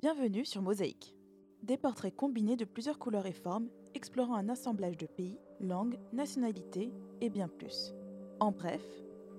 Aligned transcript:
Bienvenue 0.00 0.44
sur 0.44 0.62
Mosaïque. 0.62 1.14
Des 1.62 1.76
portraits 1.76 2.14
combinés 2.14 2.56
de 2.56 2.64
plusieurs 2.64 2.98
couleurs 2.98 3.26
et 3.26 3.32
formes, 3.32 3.68
explorant 3.94 4.36
un 4.36 4.48
assemblage 4.48 4.96
de 4.96 5.06
pays, 5.06 5.38
langues, 5.60 5.98
nationalités 6.12 6.92
et 7.20 7.30
bien 7.30 7.48
plus. 7.48 7.94
En 8.38 8.52
bref, 8.52 8.82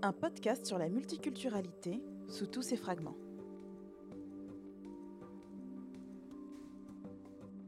un 0.02 0.12
podcast 0.12 0.66
sur 0.66 0.78
la 0.78 0.90
multiculturalité 0.90 2.02
sous 2.28 2.46
tous 2.48 2.62
ses 2.62 2.76
fragments. 2.76 3.16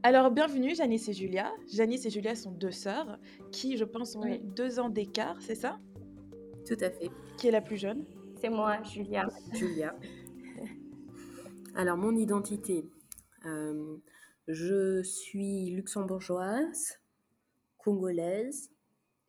Alors, 0.02 0.30
bienvenue 0.30 0.74
Janice 0.74 1.08
et 1.08 1.12
Julia. 1.12 1.50
Janice 1.72 2.04
et 2.06 2.10
Julia 2.10 2.34
sont 2.34 2.50
deux 2.50 2.72
sœurs 2.72 3.18
qui, 3.52 3.76
je 3.76 3.84
pense, 3.84 4.16
ont 4.16 4.22
Oui. 4.22 4.40
deux 4.40 4.80
ans 4.80 4.88
d'écart, 4.90 5.40
c'est 5.40 5.54
ça? 5.54 5.78
Tout 6.66 6.76
à 6.80 6.90
fait, 6.90 7.10
Qui 7.38 7.48
est 7.48 7.52
la 7.52 7.60
plus 7.60 7.76
jeune? 7.76 8.04
C'est 8.40 8.50
moi, 8.50 8.82
Julia. 8.82 9.28
Julia. 9.52 9.94
Alors, 11.74 11.96
mon 11.98 12.16
identité. 12.16 12.88
euh, 13.46 13.96
je 14.48 15.02
suis 15.02 15.70
luxembourgeoise, 15.70 16.98
congolaise 17.78 18.70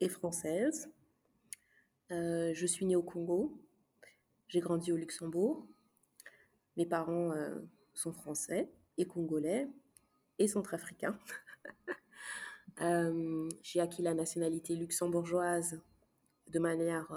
et 0.01 0.09
française. 0.09 0.89
Euh, 2.11 2.53
je 2.53 2.65
suis 2.65 2.85
née 2.85 2.95
au 2.95 3.03
Congo. 3.03 3.59
J'ai 4.49 4.61
grandi 4.61 4.91
au 4.91 4.97
Luxembourg. 4.97 5.67
Mes 6.77 6.85
parents 6.85 7.31
euh, 7.31 7.59
sont 7.95 8.13
français 8.13 8.69
et 8.97 9.05
congolais 9.05 9.67
et 10.39 10.47
centrafricains. 10.47 11.17
J'ai 13.61 13.79
acquis 13.79 14.01
la 14.01 14.13
nationalité 14.13 14.75
luxembourgeoise 14.75 15.81
de 16.51 16.59
manière 16.59 17.07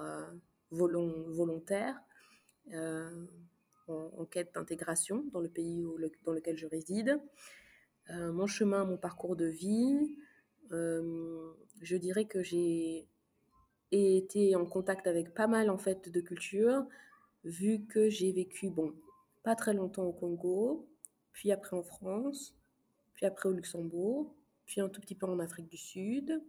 volon- 0.72 1.30
volontaire. 1.34 1.96
En, 3.88 4.24
quête 4.24 4.54
d'intégration 4.54 5.24
dans 5.32 5.40
le 5.40 5.48
pays 5.48 5.84
dans 6.24 6.32
lequel 6.32 6.56
je 6.56 6.66
réside. 6.66 7.20
Euh, 8.10 8.32
mon 8.32 8.46
chemin, 8.46 8.84
mon 8.84 8.96
parcours 8.96 9.36
de 9.36 9.46
vie, 9.46 10.16
euh, 10.72 11.52
je 11.80 11.96
dirais 11.96 12.24
que 12.24 12.42
j'ai 12.42 13.08
été 13.92 14.56
en 14.56 14.66
contact 14.66 15.06
avec 15.06 15.34
pas 15.34 15.46
mal 15.46 15.70
en 15.70 15.78
fait 15.78 16.08
de 16.08 16.20
cultures, 16.20 16.86
vu 17.44 17.84
que 17.86 18.08
j'ai 18.08 18.32
vécu, 18.32 18.70
bon, 18.70 18.94
pas 19.42 19.54
très 19.54 19.74
longtemps 19.74 20.04
au 20.04 20.12
Congo, 20.12 20.88
puis 21.32 21.52
après 21.52 21.76
en 21.76 21.82
France, 21.82 22.56
puis 23.14 23.26
après 23.26 23.48
au 23.48 23.52
Luxembourg, 23.52 24.34
puis 24.66 24.80
un 24.80 24.88
tout 24.88 25.00
petit 25.00 25.14
peu 25.14 25.26
en 25.26 25.38
Afrique 25.38 25.68
du 25.68 25.76
Sud, 25.76 26.42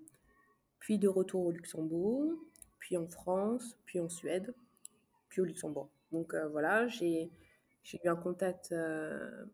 puis 0.80 0.98
de 0.98 1.08
retour 1.08 1.46
au 1.46 1.52
Luxembourg, 1.52 2.34
puis 2.80 2.98
en 2.98 3.08
France, 3.08 3.78
puis 3.86 4.00
en 4.00 4.10
Suède, 4.10 4.54
puis 5.30 5.42
au 5.42 5.46
Luxembourg. 5.46 5.90
Donc 6.12 6.34
euh, 6.34 6.48
voilà, 6.48 6.88
j'ai 6.88 7.32
eu 7.94 8.08
un 8.08 8.16
contact 8.16 8.72
euh, 8.72 9.46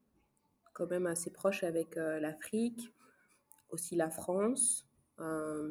quand 0.73 0.89
même 0.89 1.07
assez 1.07 1.31
proche 1.31 1.63
avec 1.63 1.97
euh, 1.97 2.19
l'Afrique, 2.19 2.93
aussi 3.69 3.95
la 3.95 4.09
France 4.09 4.87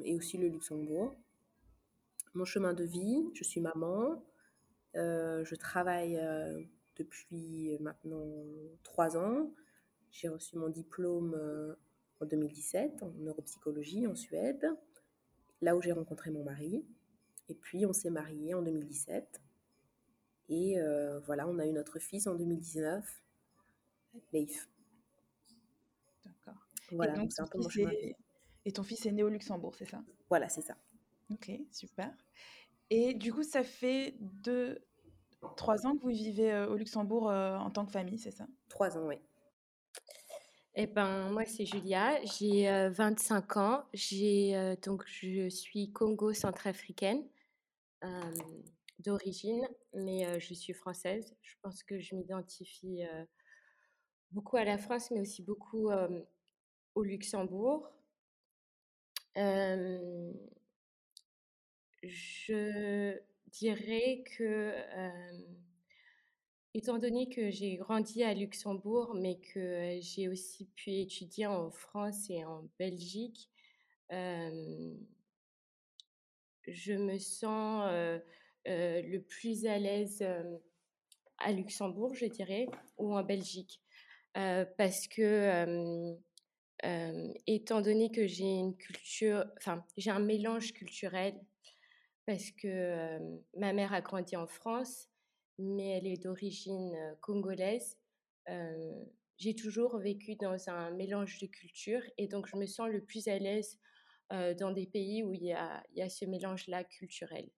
et 0.05 0.15
aussi 0.15 0.39
le 0.39 0.49
Luxembourg. 0.49 1.15
Mon 2.35 2.45
chemin 2.45 2.73
de 2.73 2.85
vie, 2.85 3.29
je 3.35 3.45
suis 3.45 3.61
maman, 3.61 4.25
je 4.95 5.55
travaille 5.57 6.19
depuis 6.97 7.77
maintenant 7.81 8.25
trois 8.83 9.19
ans. 9.19 9.53
J'ai 10.11 10.29
reçu 10.29 10.57
mon 10.57 10.69
diplôme 10.69 11.37
en 12.21 12.25
2017 12.25 13.03
en 13.03 13.11
neuropsychologie 13.19 14.07
en 14.07 14.15
Suède, 14.15 14.67
là 15.61 15.77
où 15.77 15.83
j'ai 15.83 15.93
rencontré 15.93 16.31
mon 16.31 16.45
mari. 16.45 16.87
Et 17.51 17.55
puis 17.55 17.85
on 17.85 17.93
s'est 17.93 18.11
mariés 18.11 18.55
en 18.55 18.63
2017. 18.63 19.42
Et 20.49 20.79
euh, 20.79 21.21
voilà, 21.21 21.47
on 21.49 21.59
a 21.59 21.67
eu 21.67 21.73
notre 21.73 21.99
fils 21.99 22.27
en 22.27 22.35
2019, 22.35 23.23
Leif. 24.33 24.69
D'accord. 26.25 26.61
Voilà, 26.91 27.15
et, 27.15 27.19
donc, 27.19 27.33
c'est 27.33 27.43
un 27.43 27.47
ton 27.47 27.59
peu 27.59 27.59
mon 27.63 27.69
fils 27.69 27.83
chemin. 27.83 27.91
est- 27.91 28.17
et 28.65 28.73
ton 28.73 28.83
fils 28.83 29.07
est 29.07 29.13
né 29.13 29.23
au 29.23 29.29
Luxembourg, 29.29 29.75
c'est 29.75 29.87
ça? 29.87 30.03
Voilà, 30.29 30.49
c'est 30.49 30.61
ça. 30.63 30.77
Ok, 31.31 31.51
super. 31.71 32.13
Et 32.91 33.15
du 33.15 33.33
coup, 33.33 33.43
ça 33.43 33.65
fait 33.65 34.15
deux, 34.21 34.79
trois 35.57 35.87
ans 35.87 35.97
que 35.97 36.03
vous 36.03 36.11
vivez 36.11 36.53
euh, 36.53 36.69
au 36.69 36.77
Luxembourg 36.77 37.31
euh, 37.31 37.57
en 37.57 37.71
tant 37.71 37.87
que 37.87 37.93
famille, 37.93 38.19
c'est 38.19 38.31
ça? 38.31 38.47
Trois 38.69 38.97
ans, 38.99 39.07
oui. 39.07 39.17
Eh 40.75 40.87
ben, 40.87 41.31
moi, 41.31 41.45
c'est 41.45 41.67
Julia. 41.67 42.23
J'ai 42.25 42.69
euh, 42.69 42.91
25 42.91 43.57
ans. 43.57 43.85
J'ai 43.93 44.57
euh, 44.57 44.75
donc 44.77 45.05
je 45.07 45.49
suis 45.49 45.93
Congo-centrafricaine 45.93 47.25
euh, 48.05 48.33
d'origine, 48.99 49.67
mais 49.93 50.41
je 50.41 50.55
suis 50.55 50.73
française. 50.73 51.37
Je 51.43 51.55
pense 51.63 51.83
que 51.83 51.99
je 51.99 52.15
m'identifie 52.15 53.03
beaucoup 54.31 54.57
à 54.57 54.65
la 54.65 54.79
France, 54.79 55.11
mais 55.11 55.21
aussi 55.21 55.43
beaucoup 55.43 55.91
au 56.95 57.03
Luxembourg. 57.03 57.91
Je 62.03 63.19
dirais 63.47 64.25
que, 64.37 64.73
étant 66.75 66.99
donné 66.99 67.29
que 67.29 67.51
j'ai 67.51 67.77
grandi 67.77 68.23
à 68.25 68.35
Luxembourg, 68.35 69.15
mais 69.15 69.39
que 69.41 69.99
j'ai 70.01 70.29
aussi 70.29 70.67
pu 70.67 70.93
étudier 70.93 71.47
en 71.47 71.71
France 71.71 72.31
et 72.31 72.45
en 72.45 72.69
Belgique, 72.79 73.51
je 76.69 76.95
me 76.95 77.19
sens 77.19 77.91
le 78.67 79.19
plus 79.19 79.67
à 79.67 79.79
l'aise 79.79 80.19
euh, 80.23 80.59
à 81.39 81.53
Luxembourg, 81.53 82.15
je 82.15 82.27
dirais, 82.27 82.67
ou 82.99 83.15
en 83.15 83.23
Belgique. 83.23 83.81
Euh, 84.37 84.65
parce 84.79 85.09
que, 85.09 85.23
euh, 85.23 86.15
euh, 86.85 87.33
étant 87.47 87.81
donné 87.81 88.11
que 88.11 88.27
j'ai 88.27 88.45
une 88.45 88.77
culture, 88.77 89.45
enfin, 89.59 89.85
j'ai 89.97 90.11
un 90.11 90.21
mélange 90.21 90.73
culturel, 90.73 91.35
parce 92.27 92.51
que 92.53 92.69
euh, 92.69 93.19
ma 93.57 93.73
mère 93.73 93.93
a 93.93 94.01
grandi 94.01 94.37
en 94.37 94.47
France, 94.47 95.09
mais 95.59 95.99
elle 95.99 96.07
est 96.07 96.23
d'origine 96.23 96.95
euh, 96.95 97.15
congolaise. 97.21 97.99
Euh, 98.49 99.05
j'ai 99.39 99.55
toujours 99.55 99.99
vécu 99.99 100.37
dans 100.37 100.69
un 100.69 100.91
mélange 100.93 101.39
de 101.41 101.47
cultures 101.47 102.03
et 102.17 102.29
donc 102.29 102.47
je 102.47 102.57
me 102.57 102.67
sens 102.67 102.89
le 102.89 103.03
plus 103.05 103.29
à 103.29 103.39
l'aise 103.39 103.79
euh, 104.33 104.55
dans 104.55 104.71
des 104.71 104.87
pays 104.87 105.23
où 105.23 105.33
il 105.35 105.43
y 105.43 105.53
a 105.53 106.09
ce 106.09 106.25
mélange-là 106.25 106.85
culturel. 106.85 107.49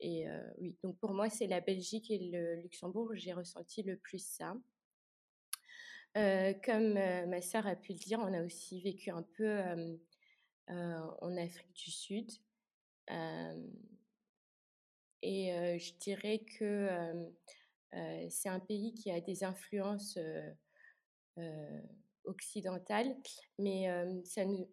Et 0.00 0.26
oui, 0.58 0.76
donc 0.82 0.98
pour 0.98 1.12
moi, 1.12 1.28
c'est 1.28 1.46
la 1.46 1.60
Belgique 1.60 2.10
et 2.10 2.30
le 2.30 2.56
Luxembourg 2.62 3.08
où 3.10 3.14
j'ai 3.14 3.32
ressenti 3.32 3.82
le 3.82 3.96
plus 3.96 4.24
ça. 4.24 4.56
Comme 6.14 6.94
ma 6.94 7.40
sœur 7.42 7.66
a 7.66 7.76
pu 7.76 7.92
le 7.92 7.98
dire, 7.98 8.18
on 8.20 8.32
a 8.32 8.42
aussi 8.44 8.80
vécu 8.80 9.10
un 9.10 9.22
peu 9.22 9.60
en 10.68 11.36
Afrique 11.36 11.74
du 11.74 11.90
Sud. 11.90 12.30
Et 15.22 15.78
je 15.78 15.98
dirais 15.98 16.44
que 16.58 16.88
c'est 18.30 18.48
un 18.48 18.60
pays 18.60 18.94
qui 18.94 19.10
a 19.10 19.20
des 19.20 19.42
influences 19.42 20.18
occidentales, 22.24 23.16
mais 23.58 23.88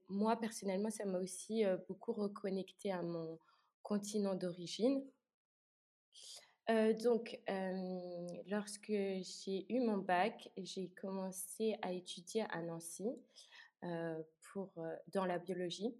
moi, 0.08 0.40
personnellement, 0.40 0.91
ça 0.91 1.06
m'a 1.06 1.19
aussi 1.19 1.64
beaucoup 1.88 2.14
reconnecté 2.14 2.91
à 2.91 3.02
mon 3.02 3.40
continent 3.81 4.35
d'origine. 4.35 5.03
Donc, 7.03 7.40
lorsque 8.48 8.88
j'ai 8.92 9.66
eu 9.70 9.80
mon 9.80 9.98
bac, 9.98 10.50
j'ai 10.58 10.90
commencé 10.90 11.78
à 11.81 11.92
étudier 11.92 12.46
à 12.50 12.62
Nancy 12.62 13.08
pour, 14.42 14.74
dans 15.09 15.26
la 15.26 15.38
biologie. 15.38 15.96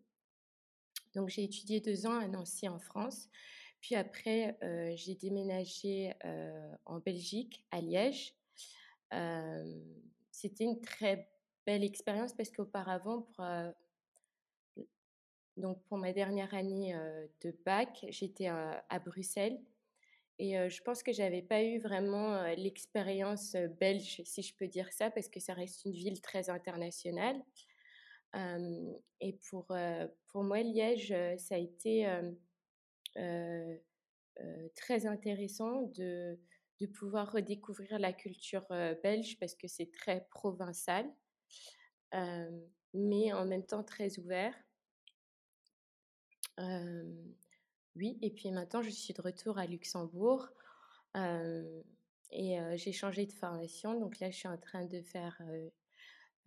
Donc, 1.14 1.30
j'ai 1.30 1.44
étudié 1.44 1.82
deux 1.82 2.08
ans 2.08 2.20
à 2.20 2.28
Nancy 2.28 2.68
en 2.68 2.80
France. 2.80 3.30
Puis 3.80 3.94
après, 3.96 4.58
j'ai 4.96 5.14
déménagé 5.16 6.14
en 6.86 6.98
Belgique, 6.98 7.64
à 7.70 7.80
Liège. 7.80 8.34
C'était 10.32 10.64
une 10.64 10.82
très 10.82 11.30
belle 11.66 11.84
expérience 11.84 12.34
parce 12.34 12.50
qu'auparavant, 12.50 13.22
pour, 13.22 13.46
donc 15.58 15.84
pour 15.84 16.00
ma 16.00 16.12
dernière 16.12 16.54
année 16.56 16.96
de 17.42 17.56
bac, 17.64 18.04
j'étais 18.10 18.48
à 18.48 19.00
Bruxelles. 19.06 19.62
Et 20.38 20.70
je 20.70 20.82
pense 20.84 21.02
que 21.02 21.14
j'avais 21.14 21.42
pas 21.42 21.64
eu 21.64 21.80
vraiment 21.80 22.44
l'expérience 22.56 23.56
belge, 23.80 24.22
si 24.26 24.42
je 24.42 24.54
peux 24.56 24.68
dire 24.68 24.92
ça, 24.92 25.10
parce 25.10 25.30
que 25.30 25.40
ça 25.40 25.54
reste 25.54 25.86
une 25.86 25.94
ville 25.94 26.22
très 26.22 26.50
internationale. 26.50 27.42
Et 29.22 29.34
pour, 29.50 29.68
pour 30.28 30.44
moi, 30.44 30.62
Liège, 30.62 31.16
ça 31.38 31.56
a 31.56 31.58
été 31.58 32.06
très 34.76 35.06
intéressant 35.06 35.84
de, 35.96 36.38
de 36.82 36.86
pouvoir 36.88 37.32
redécouvrir 37.32 38.00
la 38.00 38.12
culture 38.12 38.68
belge 39.04 39.38
parce 39.40 39.56
que 39.56 39.68
c'est 39.68 39.92
très 39.92 40.28
provincial, 40.32 41.10
mais 42.94 43.34
en 43.34 43.46
même 43.46 43.66
temps 43.66 43.84
très 43.84 44.20
ouvert. 44.20 44.54
Oui, 47.96 48.18
et 48.22 48.30
puis 48.32 48.52
maintenant, 48.52 48.82
je 48.82 48.90
suis 48.90 49.14
de 49.14 49.22
retour 49.22 49.58
à 49.58 49.66
Luxembourg. 49.66 50.50
Et 52.32 52.58
j'ai 52.76 52.92
changé 52.92 53.26
de 53.26 53.32
formation. 53.32 54.00
Donc 54.00 54.20
là, 54.20 54.30
je 54.32 54.36
suis 54.36 54.48
en 54.48 54.58
train 54.58 54.86
de 54.86 55.02
faire 55.02 55.42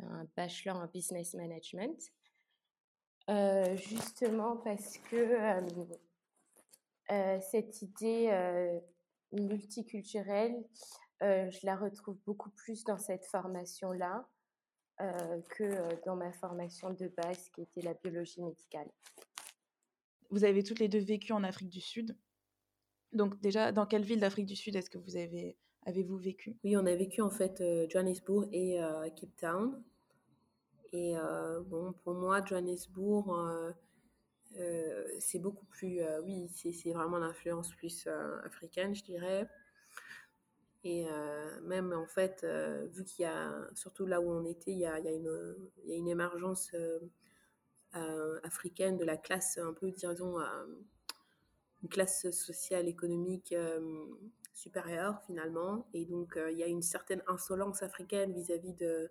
un 0.00 0.27
bachelor 0.37 0.77
en 0.77 0.87
business 0.87 1.35
management. 1.35 2.12
justement 3.77 4.56
parce 4.59 4.99
que 4.99 5.39
cette 7.41 7.83
idée 7.83 8.81
multiculturelle, 9.33 10.65
je 11.21 11.67
la 11.67 11.77
retrouve 11.77 12.19
beaucoup 12.25 12.51
plus 12.51 12.85
dans 12.85 12.99
cette 12.99 13.25
formation-là 13.27 14.29
que 14.99 16.05
dans 16.05 16.17
ma 16.17 16.33
formation 16.33 16.91
de 16.91 17.09
base 17.09 17.49
qui 17.51 17.62
était 17.62 17.83
la 17.83 17.94
biologie 17.94 18.43
médicale. 18.43 18.91
Vous 20.31 20.45
avez 20.45 20.63
toutes 20.63 20.79
les 20.79 20.89
deux 20.89 20.99
vécu 20.99 21.33
en 21.33 21.43
Afrique 21.45 21.71
du 21.71 21.81
Sud. 21.81 22.17
Donc 23.13 23.41
déjà, 23.41 23.73
dans 23.73 23.87
quelle 23.87 24.05
ville 24.05 24.21
d'Afrique 24.21 24.47
du 24.47 24.57
Sud 24.57 24.77
est-ce 24.77 24.91
que 24.91 24.99
vous 24.99 25.17
avez 25.17 25.57
avez-vous 25.87 26.19
vécu? 26.19 26.57
Oui, 26.65 26.77
on 26.77 26.85
a 26.85 26.95
vécu 26.95 27.23
en 27.23 27.31
fait 27.31 27.63
Johannesburg 27.89 28.47
et 28.53 28.79
Cape 29.17 29.37
Town. 29.37 29.83
Et 30.93 31.15
bon, 31.67 31.95
pour 32.05 32.15
moi, 32.15 32.45
Johannesburg, 32.45 33.75
c'est 35.19 35.39
beaucoup 35.39 35.65
plus, 35.67 36.01
oui, 36.25 36.49
c'est 36.51 36.93
vraiment 36.93 37.19
l'influence 37.19 37.71
plus 37.75 38.07
africaine, 38.45 38.95
je 38.95 39.05
dirais. 39.05 39.49
Et 40.85 41.07
même 41.63 41.93
en 41.95 42.07
fait, 42.07 42.47
vu 42.93 43.05
qu'il 43.05 43.23
y 43.23 43.27
a, 43.27 43.69
surtout 43.75 44.05
là 44.05 44.21
où 44.21 44.31
on 44.31 44.45
était, 44.45 44.73
il 44.73 44.81
y 44.81 44.87
a, 44.87 44.99
il 44.99 45.07
y 45.07 45.09
a, 45.09 45.13
une, 45.13 45.57
il 45.85 45.91
y 45.91 45.93
a 45.95 45.97
une 45.97 46.09
émergence 46.09 46.75
africaine 48.43 48.96
de 48.96 49.05
la 49.05 49.17
classe 49.17 49.58
un 49.58 49.73
peu, 49.73 49.90
disons, 49.90 50.38
une 51.82 51.88
classe 51.88 52.31
sociale, 52.31 52.88
économique 52.88 53.55
supérieure 54.52 55.20
finalement. 55.23 55.88
Et 55.94 56.05
donc, 56.05 56.38
il 56.50 56.58
y 56.58 56.62
a 56.62 56.67
une 56.67 56.82
certaine 56.82 57.23
insolence 57.26 57.82
africaine 57.82 58.32
vis-à-vis 58.32 58.75
de, 58.75 59.11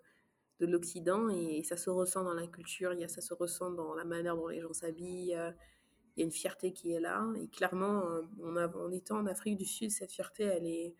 de 0.60 0.66
l'Occident 0.66 1.28
et, 1.28 1.62
ça 1.64 1.76
se 1.76 1.90
ressent 1.90 2.24
dans 2.24 2.34
la 2.34 2.46
culture, 2.46 2.92
y 2.92 3.04
a, 3.04 3.08
ça 3.08 3.20
se 3.20 3.34
ressent 3.34 3.70
dans 3.70 3.94
la 3.94 4.04
manière 4.04 4.36
dont 4.36 4.48
les 4.48 4.60
gens 4.60 4.72
s'habillent. 4.72 5.32
il 5.32 6.20
y 6.20 6.22
a 6.22 6.24
une 6.24 6.32
fierté 6.32 6.72
qui 6.72 6.92
est 6.92 7.00
là. 7.00 7.26
Et 7.36 7.48
clairement, 7.48 8.04
en 8.42 8.90
étant 8.90 9.18
en 9.18 9.26
Afrique 9.26 9.56
du 9.56 9.64
Sud, 9.64 9.90
cette 9.90 10.12
fierté, 10.12 10.44
elle 10.44 10.66
est 10.66 10.94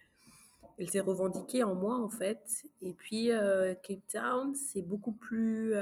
elle 0.78 0.88
s'est 0.90 1.00
revendiquée 1.00 1.64
en 1.64 1.74
moi 1.74 1.96
en 1.96 2.08
fait. 2.08 2.64
Et 2.81 2.94
puis 2.94 3.31
Cape 3.82 4.06
Town, 4.10 4.54
c'est 4.54 4.82
beaucoup 4.82 5.12
plus, 5.12 5.74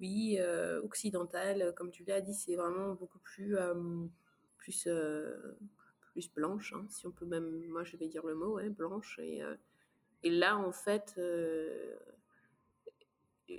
oui, 0.00 0.38
occidental, 0.82 1.74
comme 1.76 1.90
tu 1.90 2.04
l'as 2.04 2.20
dit, 2.20 2.34
c'est 2.34 2.56
vraiment 2.56 2.94
beaucoup 2.94 3.18
plus, 3.18 3.56
plus, 4.58 4.88
plus 6.12 6.32
blanche, 6.32 6.72
hein, 6.74 6.86
si 6.88 7.06
on 7.06 7.10
peut 7.10 7.26
même, 7.26 7.66
moi 7.68 7.84
je 7.84 7.96
vais 7.96 8.08
dire 8.08 8.26
le 8.26 8.34
mot, 8.34 8.54
ouais, 8.54 8.68
blanche. 8.70 9.18
Et, 9.22 9.42
et 10.22 10.30
là 10.30 10.56
en 10.56 10.72
fait, 10.72 11.18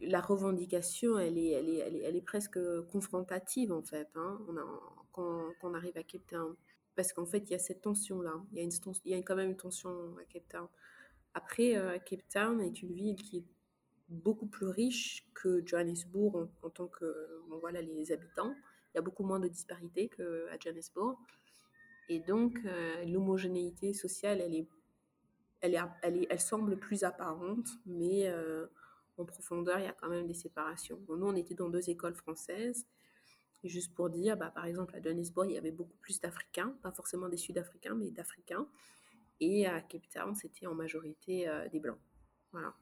la 0.02 0.22
revendication, 0.22 1.18
elle 1.18 1.38
est, 1.38 1.52
elle 1.52 1.70
est, 1.70 2.00
elle 2.00 2.16
est, 2.16 2.22
presque 2.22 2.60
confrontative 2.92 3.72
en 3.72 3.84
fait. 3.84 4.08
Hein, 4.16 4.40
quand, 5.12 5.54
on 5.64 5.74
arrive 5.74 5.98
à 5.98 6.04
Cape 6.04 6.26
Town 6.28 6.56
parce 6.96 7.14
qu'en 7.14 7.26
fait, 7.26 7.40
il 7.40 7.52
y 7.52 7.56
a 7.56 7.60
cette 7.60 7.82
tension-là. 7.82 8.34
Il 8.52 8.58
y 8.58 8.62
a, 8.62 8.64
une, 8.64 8.72
il 9.06 9.12
y 9.12 9.16
a 9.16 9.18
quand 9.20 9.36
même 9.36 9.52
une 9.52 9.58
tension 9.58 10.16
à 10.18 10.26
Cape 10.26 10.48
Town. 10.50 10.68
Après, 11.34 11.76
euh, 11.78 11.98
Cape 12.00 12.28
Town 12.30 12.62
est 12.62 12.82
une 12.82 12.94
ville 12.94 13.16
qui 13.16 13.38
est 13.38 13.46
beaucoup 14.12 14.48
plus 14.48 14.68
riche 14.68 15.28
que 15.34 15.64
Johannesburg 15.66 16.50
en, 16.62 16.70
tant 16.70 16.88
que 16.88 17.42
voilà, 17.60 17.82
les 17.82 18.12
habitants. 18.12 18.54
Il 18.94 18.98
y 18.98 19.00
a 19.00 19.02
beaucoup 19.02 19.24
moins 19.24 19.40
de 19.40 19.48
disparités 19.48 20.10
qu'à 20.10 20.58
Johannesburg. 20.60 21.18
Et 22.10 22.20
donc, 22.20 22.60
euh, 22.66 23.06
l'homogénéité 23.06 23.94
sociale, 23.94 24.42
elle, 24.42 24.54
est, 24.54 24.68
elle, 25.62 25.76
est, 25.76 25.80
elle, 26.02 26.18
est, 26.18 26.28
elle 26.30 26.40
semble 26.40 26.78
plus 26.78 27.04
apparente, 27.04 27.68
mais 27.86 28.28
euh, 28.28 28.68
en 29.18 29.26
profondeur, 29.26 29.80
il 29.80 29.86
y 29.86 29.88
a 29.88 29.94
quand 29.94 30.10
même 30.10 30.28
des 30.28 30.34
séparations. 30.34 31.00
nous, 31.08 31.26
on 31.26 31.36
était 31.36 31.56
dans 31.56 31.70
deux 31.70 31.90
écoles 31.90 32.16
françaises 32.16 32.86
juste 33.64 33.94
pour 33.94 34.10
dire, 34.10 34.38
bah, 34.38 34.52
par 34.54 34.66
exemple, 34.66 34.96
à 34.96 35.02
Johannesburg, 35.02 35.46
il 35.50 35.54
y 35.54 35.58
avait 35.58 35.72
beaucoup 35.72 35.98
plus 35.98 36.20
d'Africains, 36.20 36.76
pas 36.82 36.92
forcément 36.92 37.30
des 37.30 37.38
Sud-Africains, 37.38 37.96
mais 37.96 38.12
d'Africains. 38.12 38.68
Et 39.40 39.68
à 39.68 39.82
Cape 39.82 40.08
Town, 40.10 40.36
c'était 40.36 40.68
en 40.68 40.76
majorité 40.76 41.48
euh, 41.48 41.68
des 41.70 41.80
Blancs. 41.80 42.00
Voilà. 42.52 42.74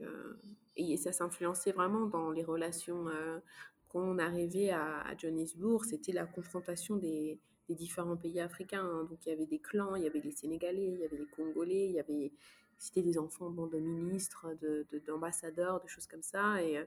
Euh, 0.00 0.34
et 0.76 0.96
ça 0.96 1.12
s'influençait 1.12 1.72
vraiment 1.72 2.06
dans 2.06 2.30
les 2.30 2.44
relations. 2.44 3.08
Euh, 3.08 3.38
quand 3.88 4.00
on 4.00 4.18
arrivait 4.18 4.70
à, 4.70 5.00
à 5.02 5.16
Johannesburg, 5.16 5.84
c'était 5.84 6.12
la 6.12 6.26
confrontation 6.26 6.96
des, 6.96 7.38
différents 7.68 8.16
pays 8.16 8.40
africains. 8.40 8.84
Hein. 8.84 9.06
Donc, 9.08 9.24
il 9.26 9.28
y 9.28 9.32
avait 9.32 9.46
des 9.46 9.60
clans, 9.60 9.94
il 9.94 10.02
y 10.02 10.06
avait 10.06 10.20
les 10.20 10.32
Sénégalais, 10.32 10.88
il 10.88 10.98
y 10.98 11.04
avait 11.04 11.18
les 11.18 11.26
Congolais, 11.26 11.86
il 11.86 11.92
y 11.92 12.00
avait. 12.00 12.32
C'était 12.78 13.02
des 13.02 13.18
enfants 13.18 13.50
de 13.50 13.78
ministres, 13.78 14.46
d'ambassadeurs, 15.06 15.80
de, 15.80 15.84
de, 15.84 15.88
choses 15.88 16.06
comme 16.06 16.22
ça. 16.22 16.62
Et 16.62 16.82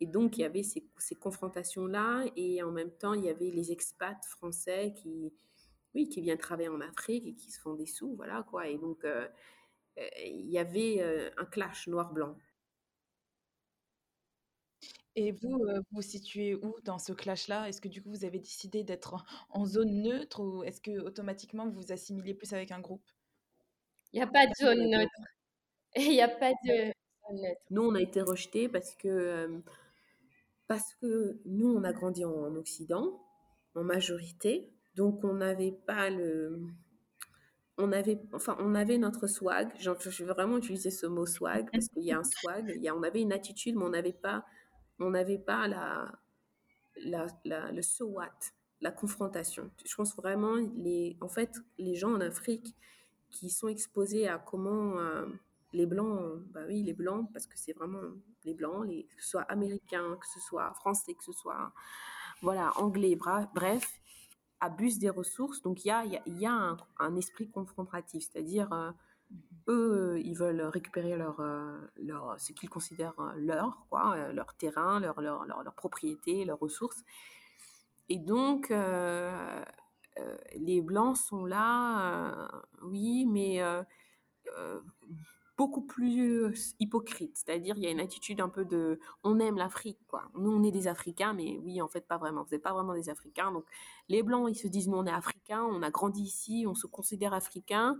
et 0.00 0.06
donc, 0.06 0.38
il 0.38 0.40
y 0.40 0.44
avait 0.44 0.62
ces, 0.62 0.82
confrontations-là, 1.14 2.24
et 2.34 2.62
en 2.62 2.70
même 2.72 2.90
temps, 2.90 3.12
il 3.12 3.24
y 3.24 3.28
avait 3.28 3.50
les 3.50 3.70
expats 3.70 4.24
français 4.24 4.94
qui, 4.96 5.30
oui, 5.94 6.08
qui 6.08 6.22
viennent 6.22 6.38
travailler 6.38 6.70
en 6.70 6.80
Afrique 6.80 7.26
et 7.26 7.34
qui 7.34 7.50
se 7.50 7.60
font 7.60 7.74
des 7.74 7.86
sous, 7.86 8.14
voilà, 8.16 8.42
quoi. 8.50 8.66
Et 8.68 8.78
donc, 8.78 9.04
euh, 9.04 9.26
euh, 9.26 9.28
il 9.96 10.50
y 10.50 10.58
avait 10.58 11.00
euh, 11.00 11.30
un 11.36 11.44
clash 11.44 11.86
noir-blanc. 11.86 12.36
Et 15.16 15.32
vous, 15.32 15.66
vous 15.90 16.02
situez 16.02 16.54
où 16.54 16.76
dans 16.84 16.98
ce 16.98 17.12
clash-là? 17.12 17.68
Est-ce 17.68 17.80
que 17.80 17.88
du 17.88 18.00
coup, 18.02 18.10
vous 18.10 18.24
avez 18.24 18.38
décidé 18.38 18.84
d'être 18.84 19.24
en 19.50 19.66
zone 19.66 20.02
neutre 20.02 20.40
ou 20.40 20.62
est-ce 20.62 20.80
que 20.80 21.00
automatiquement 21.00 21.68
vous 21.68 21.80
vous 21.80 21.92
assimilez 21.92 22.32
plus 22.32 22.52
avec 22.52 22.70
un 22.70 22.80
groupe? 22.80 23.04
Il 24.12 24.16
n'y 24.16 24.22
a 24.22 24.28
pas 24.28 24.46
de 24.46 24.54
zone 24.54 24.88
neutre. 24.88 25.20
Il 25.96 26.10
n'y 26.10 26.22
a 26.22 26.28
pas 26.28 26.52
de 26.52 26.92
zone 27.28 27.42
neutre. 27.42 27.60
Nous, 27.70 27.82
on 27.82 27.94
a 27.96 28.00
été 28.00 28.22
rejetés 28.22 28.68
parce 28.68 28.94
que 28.94 29.62
parce 30.70 30.94
que 30.94 31.40
nous, 31.46 31.66
on 31.66 31.82
a 31.82 31.92
grandi 31.92 32.24
en, 32.24 32.54
Occident, 32.54 33.20
en 33.74 33.82
majorité, 33.82 34.72
donc 34.94 35.24
on 35.24 35.34
n'avait 35.34 35.72
pas 35.72 36.10
le... 36.10 36.62
On 37.82 37.92
avait, 37.92 38.20
enfin, 38.32 38.56
on 38.60 38.74
avait 38.74 38.98
notre 38.98 39.26
swag. 39.26 39.72
Je 39.78 39.90
vais 39.90 40.32
vraiment 40.32 40.58
utiliser 40.58 40.90
ce 40.90 41.06
mot 41.06 41.26
swag 41.26 41.68
parce 41.72 41.88
qu'il 41.88 42.02
y 42.02 42.12
a 42.12 42.18
un 42.18 42.24
swag. 42.24 42.72
Il 42.76 42.82
y 42.82 42.88
a, 42.88 42.94
on 42.94 43.02
avait 43.02 43.22
une 43.22 43.32
attitude, 43.32 43.76
mais 43.76 43.84
on 43.84 43.90
n'avait 43.90 44.12
pas, 44.12 44.44
on 44.98 45.10
n'avait 45.10 45.38
pas 45.38 45.66
la, 45.66 46.12
la, 46.96 47.72
le 47.72 47.82
so 47.82 48.06
what, 48.06 48.28
la 48.80 48.90
confrontation. 48.90 49.70
Je 49.84 49.94
pense 49.94 50.14
vraiment, 50.16 50.56
les, 50.76 51.16
en 51.20 51.28
fait, 51.28 51.56
les 51.78 51.94
gens 51.94 52.12
en 52.12 52.20
Afrique 52.20 52.76
qui 53.30 53.50
sont 53.50 53.68
exposés 53.68 54.28
à 54.28 54.38
comment 54.38 54.98
euh, 54.98 55.26
les 55.72 55.86
blancs, 55.86 56.42
bah 56.52 56.62
oui, 56.66 56.82
les 56.82 56.94
blancs, 56.94 57.30
parce 57.32 57.46
que 57.46 57.56
c'est 57.56 57.72
vraiment 57.72 58.02
les 58.44 58.54
blancs, 58.54 58.86
les, 58.86 59.04
que 59.04 59.22
ce 59.22 59.30
soit 59.30 59.42
américains, 59.42 60.16
que 60.20 60.26
ce 60.26 60.40
soit 60.40 60.72
français, 60.74 61.14
que 61.14 61.24
ce 61.24 61.32
soit 61.32 61.72
voilà, 62.42 62.72
anglais, 62.76 63.16
bref, 63.16 63.99
abusent 64.60 64.98
des 64.98 65.10
ressources. 65.10 65.62
Donc 65.62 65.84
il 65.84 65.88
y 65.88 65.90
a, 65.90 66.04
y 66.04 66.46
a 66.46 66.76
un, 66.98 67.16
esprit 67.16 67.50
confrontatif, 67.50 68.28
c'est-à-dire 68.30 68.72
euh, 68.72 68.90
eux, 69.68 70.20
ils 70.22 70.36
veulent 70.36 70.62
récupérer 70.62 71.16
leur, 71.16 71.40
euh, 71.40 71.78
leur, 71.96 72.38
ce 72.38 72.52
qu'ils 72.52 72.68
considèrent 72.68 73.18
euh, 73.18 73.32
leur, 73.36 73.86
quoi, 73.88 74.32
leur 74.32 74.54
terrain, 74.54 75.00
leur, 75.00 75.20
leur, 75.20 75.44
leur, 75.44 75.62
leur, 75.62 75.74
propriété, 75.74 76.44
leurs 76.44 76.58
ressources. 76.58 77.02
Et 78.08 78.18
donc, 78.18 78.72
les 80.56 80.80
blancs 80.82 81.16
sont 81.16 81.46
là, 81.46 82.50
oui, 82.82 83.24
mais 83.24 83.62
beaucoup 85.60 85.82
plus 85.82 86.74
hypocrite. 86.78 87.36
C'est-à-dire, 87.36 87.76
il 87.76 87.84
y 87.84 87.86
a 87.86 87.90
une 87.90 88.00
attitude 88.00 88.40
un 88.40 88.48
peu 88.48 88.64
de 88.64 88.98
on 89.24 89.38
aime 89.40 89.58
l'Afrique, 89.58 89.98
quoi. 90.08 90.30
Nous, 90.34 90.50
on 90.50 90.62
est 90.62 90.70
des 90.70 90.88
Africains, 90.88 91.34
mais 91.34 91.58
oui, 91.62 91.82
en 91.82 91.88
fait, 91.88 92.08
pas 92.08 92.16
vraiment. 92.16 92.44
Vous 92.44 92.52
n'êtes 92.52 92.62
pas 92.62 92.72
vraiment 92.72 92.94
des 92.94 93.10
Africains. 93.10 93.52
Donc, 93.52 93.66
les 94.08 94.22
Blancs, 94.22 94.48
ils 94.50 94.54
se 94.54 94.68
disent 94.68 94.88
nous, 94.88 94.96
on 94.96 95.04
est 95.04 95.12
Africains, 95.12 95.62
on 95.62 95.82
a 95.82 95.90
grandi 95.90 96.22
ici, 96.22 96.64
on 96.66 96.74
se 96.74 96.86
considère 96.86 97.34
Africains. 97.34 97.98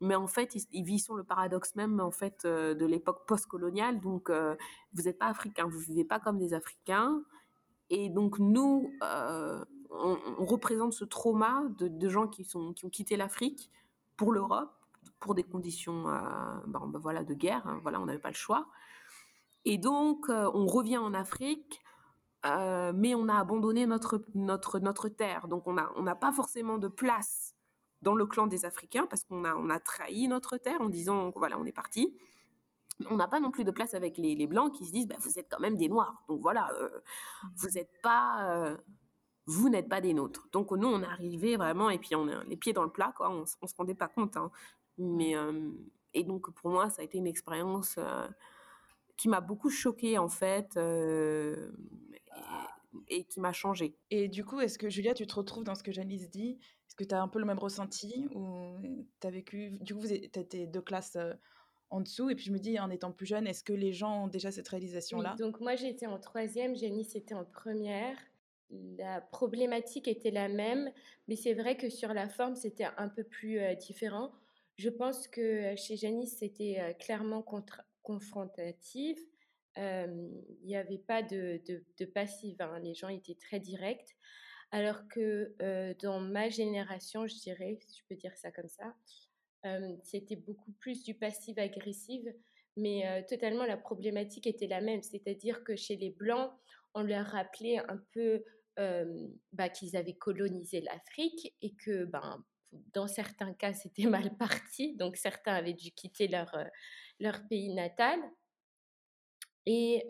Mais 0.00 0.14
en 0.14 0.26
fait, 0.26 0.54
ils, 0.72 0.82
vivent 0.82 1.02
sur 1.02 1.16
le 1.16 1.22
paradoxe 1.22 1.74
même 1.74 2.00
en 2.00 2.10
fait 2.10 2.46
euh, 2.46 2.74
de 2.74 2.86
l'époque 2.86 3.26
postcoloniale. 3.26 4.00
Donc, 4.00 4.30
euh, 4.30 4.56
vous 4.94 5.02
n'êtes 5.02 5.18
pas 5.18 5.26
Africains, 5.26 5.66
vous 5.66 5.80
vivez 5.80 6.06
pas 6.06 6.18
comme 6.18 6.38
des 6.38 6.54
Africains. 6.54 7.22
Et 7.90 8.08
donc, 8.08 8.38
nous, 8.38 8.90
euh, 9.02 9.62
on, 9.90 10.46
représente 10.46 10.94
ce 10.94 11.04
trauma 11.04 11.62
de, 11.76 11.88
de 11.88 12.08
gens 12.08 12.26
qui, 12.26 12.44
sont, 12.44 12.72
qui 12.72 12.86
ont 12.86 12.90
quitté 12.90 13.18
l'Afrique 13.18 13.70
pour 14.16 14.32
l'Europe 14.32 14.79
pour 15.20 15.34
des 15.34 15.44
conditions 15.44 16.08
euh, 16.08 16.20
ben, 16.66 16.86
ben 16.86 16.98
voilà, 16.98 17.24
de 17.24 17.34
guerre. 17.34 17.66
Hein, 17.66 17.78
voilà, 17.82 18.00
on 18.00 18.06
n'avait 18.06 18.18
pas 18.18 18.30
le 18.30 18.34
choix. 18.34 18.66
Et 19.64 19.78
donc, 19.78 20.28
euh, 20.28 20.50
on 20.54 20.66
revient 20.66 20.98
en 20.98 21.12
Afrique, 21.12 21.80
euh, 22.46 22.92
mais 22.94 23.14
on 23.14 23.28
a 23.28 23.38
abandonné 23.38 23.86
notre, 23.86 24.24
notre, 24.34 24.78
notre 24.78 25.08
terre. 25.08 25.48
Donc, 25.48 25.66
on 25.66 25.74
n'a 25.74 25.90
on 25.96 26.04
pas 26.16 26.32
forcément 26.32 26.78
de 26.78 26.88
place 26.88 27.54
dans 28.02 28.14
le 28.14 28.24
clan 28.24 28.46
des 28.46 28.64
Africains 28.64 29.06
parce 29.06 29.24
qu'on 29.24 29.44
a, 29.44 29.54
on 29.54 29.68
a 29.68 29.78
trahi 29.78 30.26
notre 30.28 30.56
terre 30.56 30.80
en 30.80 30.88
disant, 30.88 31.30
voilà, 31.36 31.58
on 31.58 31.64
est 31.64 31.72
parti. 31.72 32.16
On 33.10 33.16
n'a 33.16 33.28
pas 33.28 33.40
non 33.40 33.50
plus 33.50 33.64
de 33.64 33.70
place 33.70 33.94
avec 33.94 34.16
les, 34.16 34.34
les 34.34 34.46
Blancs 34.46 34.72
qui 34.74 34.86
se 34.86 34.92
disent, 34.92 35.06
bah, 35.06 35.16
vous 35.20 35.38
êtes 35.38 35.48
quand 35.50 35.60
même 35.60 35.76
des 35.76 35.88
Noirs. 35.88 36.22
Donc 36.28 36.40
voilà, 36.40 36.70
vous 37.56 37.68
n'êtes 37.68 37.92
pas 38.02 38.76
vous 39.46 39.68
n'êtes 39.68 39.88
pas 39.88 40.00
des 40.00 40.14
nôtres. 40.14 40.48
Donc 40.52 40.70
nous, 40.70 40.86
on 40.86 41.02
est 41.02 41.06
arrivé 41.06 41.56
vraiment, 41.56 41.90
et 41.90 41.98
puis 41.98 42.14
on 42.14 42.28
a 42.28 42.44
les 42.44 42.56
pieds 42.56 42.72
dans 42.72 42.84
le 42.84 42.90
plat, 42.90 43.12
quoi. 43.16 43.30
On, 43.30 43.40
ne 43.40 43.44
se 43.44 43.74
rendait 43.76 43.94
pas 43.94 44.08
compte. 44.08 44.36
Hein. 44.36 44.50
Mais, 45.00 45.36
euh, 45.36 45.70
et 46.14 46.24
donc 46.24 46.50
pour 46.52 46.70
moi, 46.70 46.90
ça 46.90 47.02
a 47.02 47.04
été 47.04 47.18
une 47.18 47.26
expérience 47.26 47.96
euh, 47.98 48.28
qui 49.16 49.28
m'a 49.28 49.40
beaucoup 49.40 49.70
choquée, 49.70 50.18
en 50.18 50.28
fait, 50.28 50.76
euh, 50.76 51.72
et, 53.08 53.24
qui 53.24 53.40
m'a 53.40 53.52
changée. 53.52 53.96
Et 54.10 54.28
du 54.28 54.44
coup, 54.44 54.60
est-ce 54.60 54.78
que 54.78 54.88
Julia, 54.88 55.14
tu 55.14 55.26
te 55.26 55.34
retrouves 55.34 55.64
dans 55.64 55.74
ce 55.74 55.82
que 55.82 55.92
Janice 55.92 56.30
dit? 56.30 56.58
Est-ce 56.86 56.94
que 56.94 57.04
tu 57.04 57.14
as 57.14 57.22
un 57.22 57.28
peu 57.28 57.38
le 57.38 57.46
même 57.46 57.58
ressenti 57.58 58.28
ou 58.34 58.76
tu 59.20 59.26
as 59.26 59.30
vécu 59.30 59.78
Du 59.80 59.94
coup, 59.94 60.06
tu 60.06 60.14
étais 60.14 60.66
deux 60.66 60.82
classes 60.82 61.16
en 61.90 62.00
dessous. 62.00 62.30
Et 62.30 62.34
puis 62.34 62.44
je 62.44 62.52
me 62.52 62.58
dis, 62.58 62.78
en 62.78 62.90
étant 62.90 63.12
plus 63.12 63.26
jeune, 63.26 63.46
est-ce 63.46 63.64
que 63.64 63.72
les 63.72 63.92
gens 63.92 64.24
ont 64.24 64.28
déjà 64.28 64.50
cette 64.50 64.68
réalisation-là? 64.68 65.36
Donc 65.38 65.60
moi, 65.60 65.76
j'étais 65.76 66.06
en 66.06 66.18
troisième, 66.18 66.76
Janice 66.76 67.14
était 67.16 67.34
en 67.34 67.44
première. 67.44 68.16
La 68.70 69.20
problématique 69.20 70.06
était 70.06 70.30
la 70.30 70.48
même, 70.48 70.90
mais 71.26 71.36
c'est 71.36 71.54
vrai 71.54 71.76
que 71.76 71.88
sur 71.88 72.14
la 72.14 72.28
forme, 72.28 72.54
c'était 72.54 72.86
un 72.96 73.08
peu 73.08 73.24
plus 73.24 73.58
euh, 73.58 73.74
différent. 73.74 74.30
Je 74.80 74.88
pense 74.88 75.28
que 75.28 75.76
chez 75.76 75.98
Janice, 75.98 76.38
c'était 76.38 76.96
clairement 76.98 77.44
confrontatif. 78.02 79.18
Il 79.76 80.32
n'y 80.64 80.74
avait 80.74 80.96
pas 80.96 81.22
de, 81.22 81.60
passif, 82.14 82.58
hein. 82.60 82.78
les 82.78 82.94
gens 82.94 83.10
étaient 83.10 83.36
très 83.38 83.60
directs. 83.60 84.16
Alors 84.70 85.06
que 85.08 85.54
dans 86.00 86.20
ma 86.20 86.48
génération, 86.48 87.26
je 87.26 87.34
dirais, 87.34 87.76
si 87.82 87.98
je 87.98 88.04
peux 88.08 88.14
dire 88.14 88.34
ça 88.38 88.50
comme 88.50 88.70
ça, 88.70 88.94
c'était 90.02 90.36
beaucoup 90.36 90.72
plus 90.72 91.02
du 91.02 91.12
passif-agressif, 91.12 92.24
mais 92.74 93.26
totalement 93.28 93.66
la 93.66 93.76
problématique 93.76 94.46
était 94.46 94.66
la 94.66 94.80
même. 94.80 95.02
C'est-à-dire 95.02 95.62
que 95.62 95.76
chez 95.76 95.96
les 95.96 96.10
Blancs, 96.10 96.50
on 96.94 97.02
leur 97.02 97.26
rappelait 97.26 97.80
un 97.80 98.02
peu 98.14 98.42
bah, 99.52 99.68
qu'ils 99.68 99.94
avaient 99.94 100.16
colonisé 100.16 100.80
l'Afrique 100.80 101.54
et 101.60 101.74
que 101.74 102.06
ben, 102.06 102.42
dans 102.72 103.06
certains 103.06 103.52
cas, 103.54 103.72
c'était 103.72 104.06
mal 104.06 104.34
parti. 104.38 104.96
Donc 104.96 105.16
certains 105.16 105.54
avaient 105.54 105.74
dû 105.74 105.90
quitter 105.90 106.28
leur, 106.28 106.56
leur 107.18 107.46
pays 107.48 107.72
natal. 107.72 108.20
Et 109.66 110.06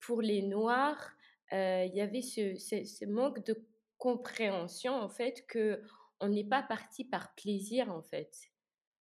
pour 0.00 0.22
les 0.22 0.42
Noirs, 0.42 1.12
il 1.50 1.92
y 1.94 2.00
avait 2.00 2.22
ce, 2.22 2.54
ce, 2.56 3.04
manque 3.06 3.44
de 3.44 3.66
compréhension, 3.96 4.94
en 4.94 5.08
fait, 5.08 5.46
que 5.46 5.82
on 6.20 6.28
n'est 6.28 6.44
pas 6.44 6.62
parti 6.62 7.04
par 7.04 7.34
plaisir 7.34 7.90
en 7.92 8.02
fait. 8.02 8.50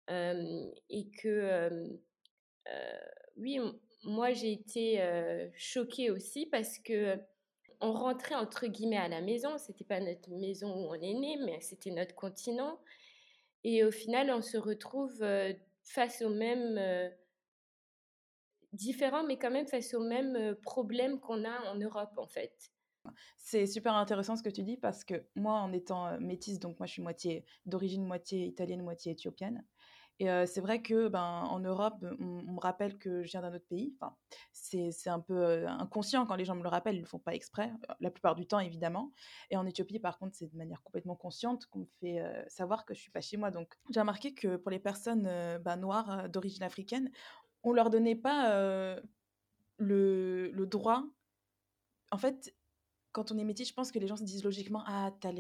et 0.10 1.12
que, 1.22 2.00
oui, 3.38 3.60
moi 4.04 4.34
j'ai 4.34 4.54
été 4.54 5.52
choquée 5.56 6.10
aussi 6.10 6.48
parce 6.48 6.80
que 6.80 7.18
on 7.82 7.92
rentrait 7.92 8.36
entre 8.36 8.68
guillemets 8.68 8.98
à 8.98 9.08
la 9.08 9.22
maison. 9.22 9.58
C'était 9.58 9.84
pas 9.84 10.00
notre 10.00 10.30
maison 10.30 10.74
où 10.74 10.90
on 10.90 10.96
est 10.96 11.14
né, 11.14 11.38
mais 11.44 11.60
c'était 11.62 11.92
notre 11.92 12.16
continent. 12.16 12.80
Et 13.64 13.84
au 13.84 13.92
final, 13.92 14.32
on 14.32 14.42
se 14.42 14.58
retrouve 14.58 15.24
face 15.84 16.22
aux 16.22 16.30
mêmes 16.30 17.12
différents, 18.74 19.24
mais 19.24 19.38
quand 19.38 19.52
même 19.52 19.68
face 19.68 19.94
aux 19.94 20.04
mêmes 20.04 20.56
problèmes 20.64 21.20
qu'on 21.20 21.44
a 21.44 21.72
en 21.72 21.76
Europe 21.76 22.18
en 22.18 22.28
fait. 22.28 22.72
C'est 23.38 23.66
super 23.66 23.96
intéressant 23.96 24.36
ce 24.36 24.44
que 24.44 24.50
tu 24.50 24.64
dis 24.64 24.78
parce 24.78 25.04
que 25.04 25.26
moi, 25.36 25.54
en 25.54 25.74
étant 25.74 26.20
métisse, 26.20 26.60
donc 26.60 26.80
moi 26.80 26.86
je 26.86 26.94
suis 26.94 27.02
moitié 27.02 27.46
d'origine 27.66 28.06
moitié 28.06 28.46
italienne, 28.46 28.84
moitié 28.84 29.12
éthiopienne. 29.14 29.66
Et 30.22 30.46
c'est 30.46 30.62
vrai 30.62 30.84
que 30.84 31.08
ben, 31.08 31.48
en 31.50 31.60
Europe, 31.60 32.06
on, 32.20 32.44
me 32.44 32.60
rappelle 32.60 33.00
que 33.00 33.24
je 33.24 33.32
viens 33.32 33.42
d'un 33.42 33.56
autre 33.56 33.66
pays. 33.66 33.92
Enfin, 34.00 34.16
c'est 34.52 35.10
un 35.10 35.20
peu 35.20 35.68
inconscient 35.68 36.28
quand 36.28 36.36
les 36.36 36.46
gens 36.46 36.54
me 36.54 36.62
le 36.62 36.70
rappellent, 36.70 36.94
ils 36.94 37.00
ne 37.00 37.06
le 37.06 37.10
font 37.10 37.18
pas 37.18 37.34
exprès, 37.34 37.74
la 38.00 38.12
plupart 38.12 38.36
du 38.36 38.46
temps 38.46 38.60
évidemment. 38.60 39.12
Et 39.50 39.58
en 39.58 39.66
Éthiopie, 39.66 39.98
par 39.98 40.20
contre, 40.20 40.36
c'est 40.36 40.46
de 40.46 40.56
manière 40.56 40.84
complètement 40.84 41.16
consciente 41.16 41.66
qu'on 41.66 41.80
me 41.80 41.88
fait 42.00 42.22
savoir 42.50 42.86
que 42.86 42.94
je 42.94 43.02
suis 43.02 43.10
pas 43.10 43.22
chez 43.22 43.36
moi. 43.36 43.50
Donc 43.50 43.74
j'ai 43.90 44.00
remarqué 44.00 44.36
que 44.36 44.58
pour 44.58 44.70
les 44.70 44.78
personnes 44.78 45.24
ben, 45.64 45.76
noires 45.78 46.30
d'origine 46.30 46.62
africaine, 46.62 47.12
on 47.64 47.74
leur 47.74 47.90
donnait 47.90 48.16
pas 48.16 48.96
le, 49.78 50.52
le 50.52 50.66
droit. 50.68 51.04
En 52.12 52.20
fait, 52.20 52.56
quand 53.12 53.32
on 53.32 53.40
est 53.40 53.44
métis, 53.44 53.68
je 53.68 53.74
pense 53.74 53.92
que 53.92 53.98
les 53.98 54.06
gens 54.06 54.18
se 54.18 54.24
disent 54.24 54.44
logiquement 54.44 54.84
Ah, 54.86 55.10
t'as 55.20 55.32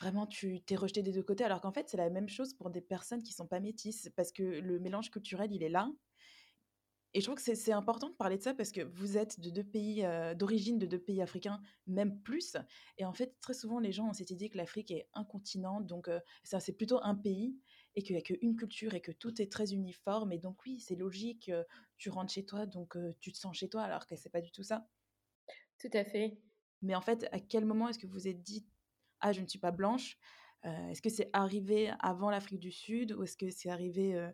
vraiment, 0.00 0.26
tu 0.26 0.62
t'es 0.62 0.76
rejeté 0.76 1.02
des 1.02 1.12
deux 1.12 1.22
côtés. 1.22 1.44
Alors 1.44 1.60
qu'en 1.60 1.72
fait, 1.72 1.88
c'est 1.88 1.96
la 1.96 2.10
même 2.10 2.28
chose 2.28 2.54
pour 2.54 2.70
des 2.70 2.80
personnes 2.80 3.22
qui 3.22 3.32
sont 3.32 3.46
pas 3.46 3.60
métisses, 3.60 4.10
parce 4.16 4.32
que 4.32 4.42
le 4.42 4.78
mélange 4.80 5.10
culturel, 5.10 5.52
il 5.52 5.62
est 5.62 5.68
là. 5.68 5.90
Et 7.12 7.20
je 7.20 7.24
trouve 7.26 7.42
que 7.42 7.54
c'est 7.56 7.72
important 7.72 8.08
de 8.08 8.14
parler 8.14 8.38
de 8.38 8.42
ça 8.42 8.54
parce 8.54 8.70
que 8.70 8.82
vous 8.82 9.18
êtes 9.18 9.40
de 9.40 9.50
deux 9.50 9.64
pays, 9.64 10.04
d'origine 10.36 10.78
de 10.78 10.86
deux 10.86 11.00
pays 11.00 11.20
africains, 11.20 11.60
même 11.88 12.22
plus. 12.22 12.56
Et 12.98 13.04
en 13.04 13.12
fait, 13.12 13.34
très 13.40 13.52
souvent, 13.52 13.80
les 13.80 13.90
gens 13.90 14.10
ont 14.10 14.12
cette 14.12 14.30
idée 14.30 14.48
que 14.48 14.56
l'Afrique 14.56 14.92
est 14.92 15.08
un 15.12 15.24
continent, 15.24 15.80
donc 15.80 16.08
ça, 16.44 16.60
c'est 16.60 16.72
plutôt 16.72 17.00
un 17.02 17.16
pays, 17.16 17.58
et 17.96 18.04
qu'il 18.04 18.14
n'y 18.14 18.20
a 18.20 18.22
qu'une 18.22 18.54
culture 18.54 18.94
et 18.94 19.00
que 19.00 19.10
tout 19.10 19.42
est 19.42 19.50
très 19.50 19.72
uniforme. 19.72 20.30
Et 20.30 20.38
donc, 20.38 20.64
oui, 20.64 20.78
c'est 20.78 20.94
logique, 20.94 21.50
tu 21.98 22.10
rentres 22.10 22.32
chez 22.32 22.46
toi, 22.46 22.64
donc 22.64 22.96
tu 23.18 23.32
te 23.32 23.38
sens 23.38 23.56
chez 23.56 23.68
toi, 23.68 23.82
alors 23.82 24.06
que 24.06 24.14
c'est 24.14 24.30
pas 24.30 24.40
du 24.40 24.52
tout 24.52 24.62
ça. 24.62 24.88
Tout 25.80 25.90
à 25.92 26.04
fait. 26.04 26.38
Mais 26.80 26.94
en 26.94 27.00
fait, 27.00 27.28
à 27.32 27.40
quel 27.40 27.64
moment 27.64 27.88
est-ce 27.88 27.98
que 27.98 28.06
vous 28.06 28.12
vous 28.12 28.28
êtes 28.28 28.40
dit 28.40 28.68
Ah, 29.20 29.32
je 29.32 29.40
ne 29.40 29.46
suis 29.46 29.58
pas 29.58 29.70
blanche 29.70 30.16
Est-ce 30.64 31.02
que 31.02 31.10
c'est 31.10 31.30
arrivé 31.32 31.92
avant 32.00 32.30
l'Afrique 32.30 32.60
du 32.60 32.72
Sud 32.72 33.12
ou 33.12 33.22
est-ce 33.22 33.36
que 33.36 33.50
c'est 33.50 33.70
arrivé 33.70 34.30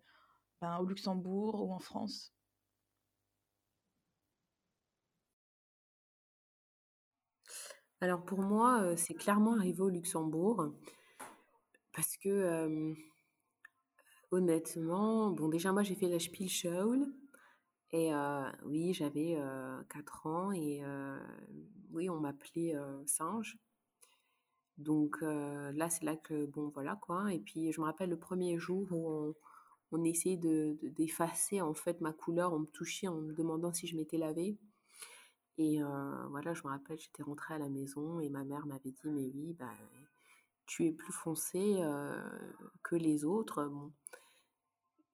ben, 0.60 0.78
au 0.78 0.84
Luxembourg 0.86 1.62
ou 1.62 1.72
en 1.72 1.78
France? 1.80 2.32
Alors 8.00 8.24
pour 8.24 8.40
moi, 8.40 8.96
c'est 8.96 9.14
clairement 9.14 9.54
arrivé 9.56 9.80
au 9.80 9.88
Luxembourg 9.88 10.72
parce 11.92 12.16
que 12.16 12.94
honnêtement, 14.30 15.30
bon 15.30 15.48
déjà 15.48 15.72
moi 15.72 15.82
j'ai 15.82 15.94
fait 15.94 16.08
la 16.08 16.18
Spielschule 16.18 17.06
et 17.92 18.10
oui, 18.64 18.92
j'avais 18.94 19.36
4 19.88 20.26
ans 20.26 20.52
et 20.52 20.82
oui, 21.92 22.10
on 22.10 22.20
m'appelait 22.20 22.74
singe. 23.06 23.58
Donc 24.78 25.18
là, 25.22 25.88
c'est 25.90 26.04
là 26.04 26.16
que, 26.16 26.46
bon, 26.46 26.68
voilà 26.74 26.96
quoi. 26.96 27.32
Et 27.32 27.40
puis, 27.40 27.72
je 27.72 27.80
me 27.80 27.86
rappelle 27.86 28.10
le 28.10 28.18
premier 28.18 28.58
jour 28.58 28.86
où 28.92 29.34
on, 29.92 30.04
essayait 30.04 30.36
de, 30.36 30.76
d'effacer 30.96 31.60
en 31.62 31.74
fait 31.74 32.00
ma 32.00 32.12
couleur, 32.12 32.52
on 32.52 32.60
me 32.60 32.66
touchait 32.66 33.08
en 33.08 33.14
me 33.16 33.32
demandant 33.32 33.72
si 33.72 33.86
je 33.86 33.96
m'étais 33.96 34.18
lavée. 34.18 34.58
Et 35.58 35.80
voilà, 36.30 36.52
je 36.54 36.62
me 36.64 36.68
rappelle, 36.68 36.98
j'étais 36.98 37.22
rentrée 37.22 37.54
à 37.54 37.58
la 37.58 37.68
maison 37.68 38.20
et 38.20 38.28
ma 38.28 38.44
mère 38.44 38.66
m'avait 38.66 38.90
dit, 38.90 39.10
mais 39.10 39.30
oui, 39.34 39.54
bah, 39.54 39.72
tu 40.66 40.86
es 40.86 40.92
plus 40.92 41.12
foncé 41.12 41.80
que 42.82 42.96
les 42.96 43.24
autres. 43.24 43.70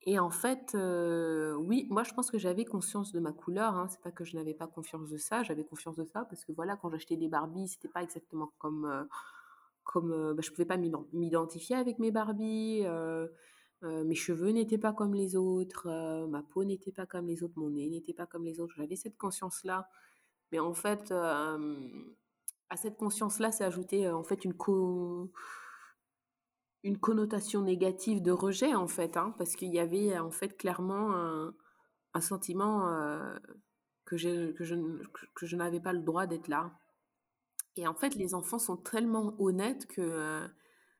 Et 0.04 0.18
en 0.18 0.30
fait, 0.30 0.74
oui, 0.74 1.86
moi 1.90 2.02
je 2.02 2.12
pense 2.12 2.30
que 2.30 2.38
j'avais 2.38 2.64
conscience 2.64 3.12
de 3.12 3.20
ma 3.20 3.32
couleur. 3.32 3.76
Hein. 3.76 3.86
C'est 3.88 4.00
pas 4.00 4.10
que 4.10 4.24
je 4.24 4.36
n'avais 4.36 4.54
pas 4.54 4.66
confiance 4.66 5.08
de 5.10 5.16
ça, 5.16 5.44
j'avais 5.44 5.64
confiance 5.64 5.96
de 5.96 6.04
ça 6.04 6.24
parce 6.24 6.44
que 6.44 6.52
voilà, 6.52 6.76
quand 6.76 6.90
j'achetais 6.90 7.16
des 7.16 7.28
Barbies, 7.28 7.68
c'était 7.68 7.88
pas 7.88 8.02
exactement 8.02 8.52
comme, 8.58 9.06
comme, 9.84 10.34
bah, 10.34 10.42
je 10.42 10.50
pouvais 10.50 10.66
pas 10.66 10.76
m'identifier 10.76 11.76
avec 11.76 11.98
mes 11.98 12.10
Barbies. 12.10 12.84
mes 13.82 14.14
cheveux 14.14 14.50
n'étaient 14.50 14.78
pas 14.78 14.92
comme 14.92 15.14
les 15.14 15.36
autres, 15.36 15.88
ma 16.28 16.42
peau 16.42 16.64
n'était 16.64 16.92
pas 16.92 17.06
comme 17.06 17.26
les 17.26 17.42
autres, 17.42 17.54
mon 17.56 17.70
nez 17.70 17.88
n'était 17.88 18.14
pas 18.14 18.26
comme 18.26 18.44
les 18.44 18.60
autres. 18.60 18.74
J'avais 18.76 18.96
cette 18.96 19.16
conscience-là, 19.16 19.88
mais 20.52 20.60
en 20.60 20.74
fait, 20.74 21.12
à 21.12 22.76
cette 22.76 22.96
conscience-là, 22.96 23.52
c'est 23.52 23.64
ajouté 23.64 24.08
en 24.08 24.24
fait 24.24 24.44
une 24.44 24.54
co 24.54 25.30
une 26.84 26.98
connotation 26.98 27.62
négative 27.62 28.22
de 28.22 28.32
rejet 28.32 28.74
en 28.74 28.88
fait, 28.88 29.16
hein, 29.16 29.34
parce 29.38 29.54
qu'il 29.54 29.72
y 29.72 29.78
avait 29.78 30.18
en 30.18 30.30
fait 30.30 30.56
clairement 30.56 31.14
un, 31.14 32.20
sentiment 32.20 32.88
que, 34.04 34.52
que, 34.52 34.64
je, 34.64 34.74
que 35.34 35.46
je 35.46 35.56
n'avais 35.56 35.80
pas 35.80 35.92
le 35.92 36.00
droit 36.00 36.26
d'être 36.26 36.48
là. 36.48 36.72
Et 37.76 37.86
en 37.86 37.94
fait, 37.94 38.14
les 38.14 38.34
enfants 38.34 38.58
sont 38.58 38.76
tellement 38.76 39.34
honnêtes 39.38 39.86
que 39.86 40.00
euh, 40.02 40.46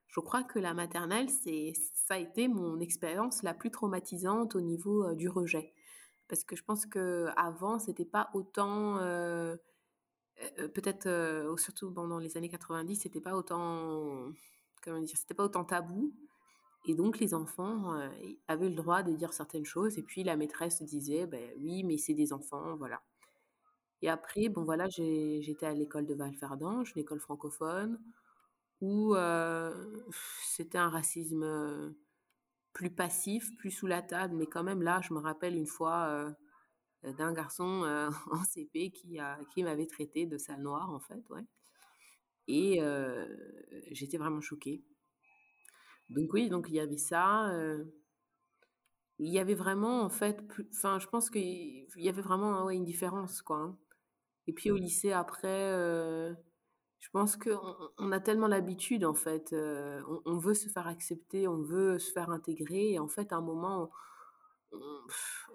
je 0.07 0.19
crois 0.19 0.43
que 0.43 0.59
la 0.59 0.73
maternelle, 0.73 1.29
c'est, 1.29 1.73
ça 1.93 2.15
a 2.15 2.17
été 2.17 2.47
mon 2.47 2.79
expérience 2.79 3.43
la 3.43 3.53
plus 3.53 3.71
traumatisante 3.71 4.55
au 4.55 4.61
niveau 4.61 5.03
euh, 5.05 5.15
du 5.15 5.29
rejet. 5.29 5.73
Parce 6.27 6.43
que 6.43 6.55
je 6.55 6.63
pense 6.63 6.85
qu'avant, 6.85 7.79
c'était 7.79 8.05
pas 8.05 8.29
autant... 8.33 8.97
peut-être, 10.73 11.55
surtout 11.57 11.91
dans 11.91 12.17
les 12.17 12.37
années 12.37 12.49
90, 12.49 12.95
c'était 12.95 13.21
pas 13.21 13.35
autant 13.35 14.31
comment 14.83 15.01
dire, 15.01 15.17
c'était 15.17 15.33
pas 15.33 15.45
autant 15.45 15.63
tabou. 15.63 16.13
Et 16.85 16.95
donc 16.95 17.19
les 17.19 17.33
enfants 17.33 17.95
euh, 17.95 18.09
avaient 18.47 18.69
le 18.69 18.75
droit 18.75 19.03
de 19.03 19.13
dire 19.13 19.33
certaines 19.33 19.65
choses. 19.65 19.97
Et 19.97 20.03
puis 20.03 20.23
la 20.23 20.35
maîtresse 20.35 20.81
disait, 20.83 21.25
ben 21.25 21.51
oui, 21.59 21.83
mais 21.83 21.97
c'est 21.97 22.13
des 22.13 22.33
enfants, 22.33 22.75
voilà. 22.77 23.01
Et 24.03 24.09
après, 24.09 24.49
bon 24.49 24.65
voilà, 24.65 24.89
j'étais 24.89 25.65
à 25.65 25.73
l'école 25.73 26.05
de 26.05 26.13
Valferdange, 26.13 26.91
une 26.93 27.01
école 27.03 27.21
francophone, 27.21 27.97
où 28.81 29.15
c'était 30.43 30.77
un 30.77 30.89
racisme 30.89 31.95
plus 32.73 32.89
passif, 32.89 33.55
plus 33.55 33.71
sous 33.71 33.87
la 33.87 34.01
table. 34.01 34.35
Mais 34.35 34.45
quand 34.45 34.61
même, 34.61 34.81
là, 34.81 34.99
je 35.01 35.13
me 35.13 35.19
rappelle 35.19 35.55
une 35.55 35.67
fois 35.67 36.35
d'un 37.01 37.31
garçon 37.31 37.85
en 38.31 38.43
CP 38.43 38.91
qui, 38.91 39.19
qui 39.53 39.63
m'avait 39.63 39.87
traité 39.87 40.25
de 40.25 40.37
sale 40.37 40.61
noire, 40.61 40.89
en 40.91 40.99
fait, 40.99 41.23
ouais. 41.29 41.45
Et 42.49 42.81
j'étais 43.91 44.17
vraiment 44.17 44.41
choquée. 44.41 44.83
Donc 46.09 46.33
oui, 46.33 46.49
donc 46.49 46.65
il 46.67 46.75
y 46.75 46.81
avait 46.81 46.97
ça. 46.97 47.49
il 49.17 49.29
y 49.29 49.39
avait 49.39 49.55
vraiment, 49.55 50.01
en 50.01 50.09
fait, 50.09 50.43
enfin, 50.73 50.99
je 50.99 51.07
pense 51.07 51.29
qu'il 51.29 51.87
y 51.95 52.09
avait 52.09 52.21
vraiment 52.21 52.65
ouais, 52.65 52.75
une 52.75 52.83
différence, 52.83 53.41
quoi. 53.41 53.59
Hein. 53.59 53.77
Et 54.47 54.53
puis 54.53 54.71
au 54.71 54.77
lycée, 54.77 55.11
après, 55.11 55.71
je 56.99 57.09
pense 57.11 57.37
qu'on 57.37 57.59
on 57.97 58.11
a 58.11 58.19
tellement 58.19 58.47
l'habitude, 58.47 59.05
en 59.05 59.13
fait. 59.13 59.53
On, 59.53 60.21
on, 60.25 60.37
veut 60.37 60.53
se 60.53 60.69
faire 60.69 60.87
accepter, 60.87 61.47
on 61.47 61.61
veut 61.61 61.99
se 61.99 62.11
faire 62.11 62.29
intégrer. 62.29 62.93
Et 62.93 62.99
en 62.99 63.07
fait, 63.07 63.31
à 63.31 63.37
un 63.37 63.41
moment, 63.41 63.91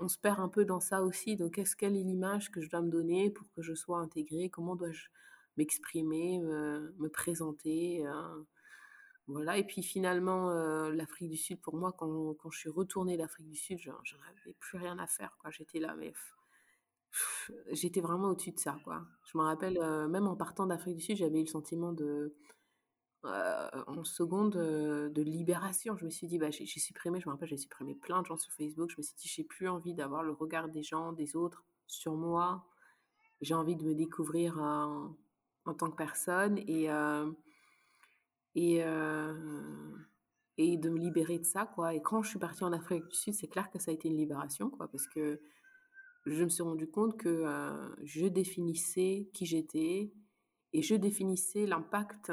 on, 0.00 0.08
se 0.08 0.18
perd 0.18 0.40
un 0.40 0.48
peu 0.48 0.64
dans 0.64 0.80
ça 0.80 1.02
aussi. 1.02 1.36
Donc, 1.36 1.54
quest 1.54 1.74
quelle 1.74 1.96
est 1.96 2.02
l'image 2.02 2.50
que 2.50 2.60
je 2.60 2.70
dois 2.70 2.82
me 2.82 2.90
donner 2.90 3.30
pour 3.30 3.46
que 3.52 3.62
je 3.62 3.74
sois 3.74 3.98
intégrée? 3.98 4.50
Comment 4.50 4.76
dois-je 4.76 5.08
m'exprimer, 5.56 6.38
me, 6.38 7.08
présenter 7.08 8.04
hein? 8.06 8.46
Voilà. 9.26 9.58
Et 9.58 9.64
puis 9.64 9.82
finalement, 9.82 10.50
euh, 10.50 10.90
l'Afrique 10.92 11.28
du 11.30 11.36
Sud, 11.36 11.60
pour 11.60 11.76
moi, 11.76 11.92
quand, 11.92 12.34
quand 12.34 12.50
je 12.50 12.58
suis 12.58 12.70
retournée 12.70 13.16
d'Afrique 13.16 13.48
du 13.48 13.56
Sud, 13.56 13.78
j'en 13.78 13.92
avais 13.94 14.54
plus 14.58 14.78
rien 14.78 14.98
à 14.98 15.06
faire. 15.06 15.36
Quoi. 15.38 15.50
J'étais 15.50 15.80
là, 15.80 15.94
mais 15.96 16.12
j'étais 17.72 18.00
vraiment 18.00 18.28
au-dessus 18.30 18.52
de 18.52 18.58
ça. 18.58 18.78
Quoi. 18.84 19.02
Je 19.24 19.38
me 19.38 19.42
rappelle, 19.42 19.78
euh, 19.78 20.08
même 20.08 20.26
en 20.26 20.36
partant 20.36 20.66
d'Afrique 20.66 20.96
du 20.96 21.02
Sud, 21.02 21.16
j'avais 21.16 21.38
eu 21.38 21.44
le 21.44 21.48
sentiment 21.48 21.92
de, 21.92 22.34
euh, 23.24 23.68
en 23.86 24.04
seconde 24.04 24.52
de 24.54 25.22
libération. 25.22 25.96
Je 25.96 26.04
me 26.04 26.10
suis 26.10 26.26
dit, 26.26 26.38
bah, 26.38 26.50
j'ai 26.50 26.66
supprimé, 26.66 27.20
je 27.20 27.28
me 27.28 27.32
rappelle, 27.32 27.48
j'ai 27.48 27.56
supprimé 27.56 27.94
plein 27.94 28.22
de 28.22 28.26
gens 28.26 28.36
sur 28.36 28.52
Facebook. 28.52 28.90
Je 28.90 28.96
me 28.98 29.02
suis 29.02 29.16
dit, 29.16 29.28
j'ai 29.28 29.44
plus 29.44 29.68
envie 29.68 29.94
d'avoir 29.94 30.22
le 30.22 30.32
regard 30.32 30.68
des 30.68 30.82
gens, 30.82 31.12
des 31.12 31.36
autres 31.36 31.64
sur 31.86 32.14
moi. 32.14 32.64
J'ai 33.40 33.54
envie 33.54 33.76
de 33.76 33.84
me 33.84 33.94
découvrir 33.94 34.58
en 34.58 35.74
tant 35.74 35.90
que 35.90 35.96
personne 35.96 36.58
et, 36.58 36.88
et, 38.54 38.84
et 40.58 40.76
de 40.76 40.90
me 40.90 40.98
libérer 40.98 41.38
de 41.38 41.44
ça. 41.44 41.66
Quoi. 41.66 41.94
Et 41.94 42.02
quand 42.02 42.22
je 42.22 42.30
suis 42.30 42.38
partie 42.38 42.64
en 42.64 42.72
Afrique 42.72 43.06
du 43.06 43.14
Sud, 43.14 43.34
c'est 43.34 43.46
clair 43.46 43.70
que 43.70 43.78
ça 43.78 43.90
a 43.90 43.94
été 43.94 44.08
une 44.08 44.16
libération 44.16 44.70
quoi, 44.70 44.88
parce 44.88 45.06
que 45.06 45.40
je 46.30 46.44
me 46.44 46.48
suis 46.48 46.62
rendu 46.62 46.90
compte 46.90 47.16
que 47.16 47.44
je 48.02 48.26
définissais 48.26 49.30
qui 49.32 49.46
j'étais 49.46 50.12
et 50.72 50.82
je 50.82 50.94
définissais 50.94 51.66
l'impact 51.66 52.32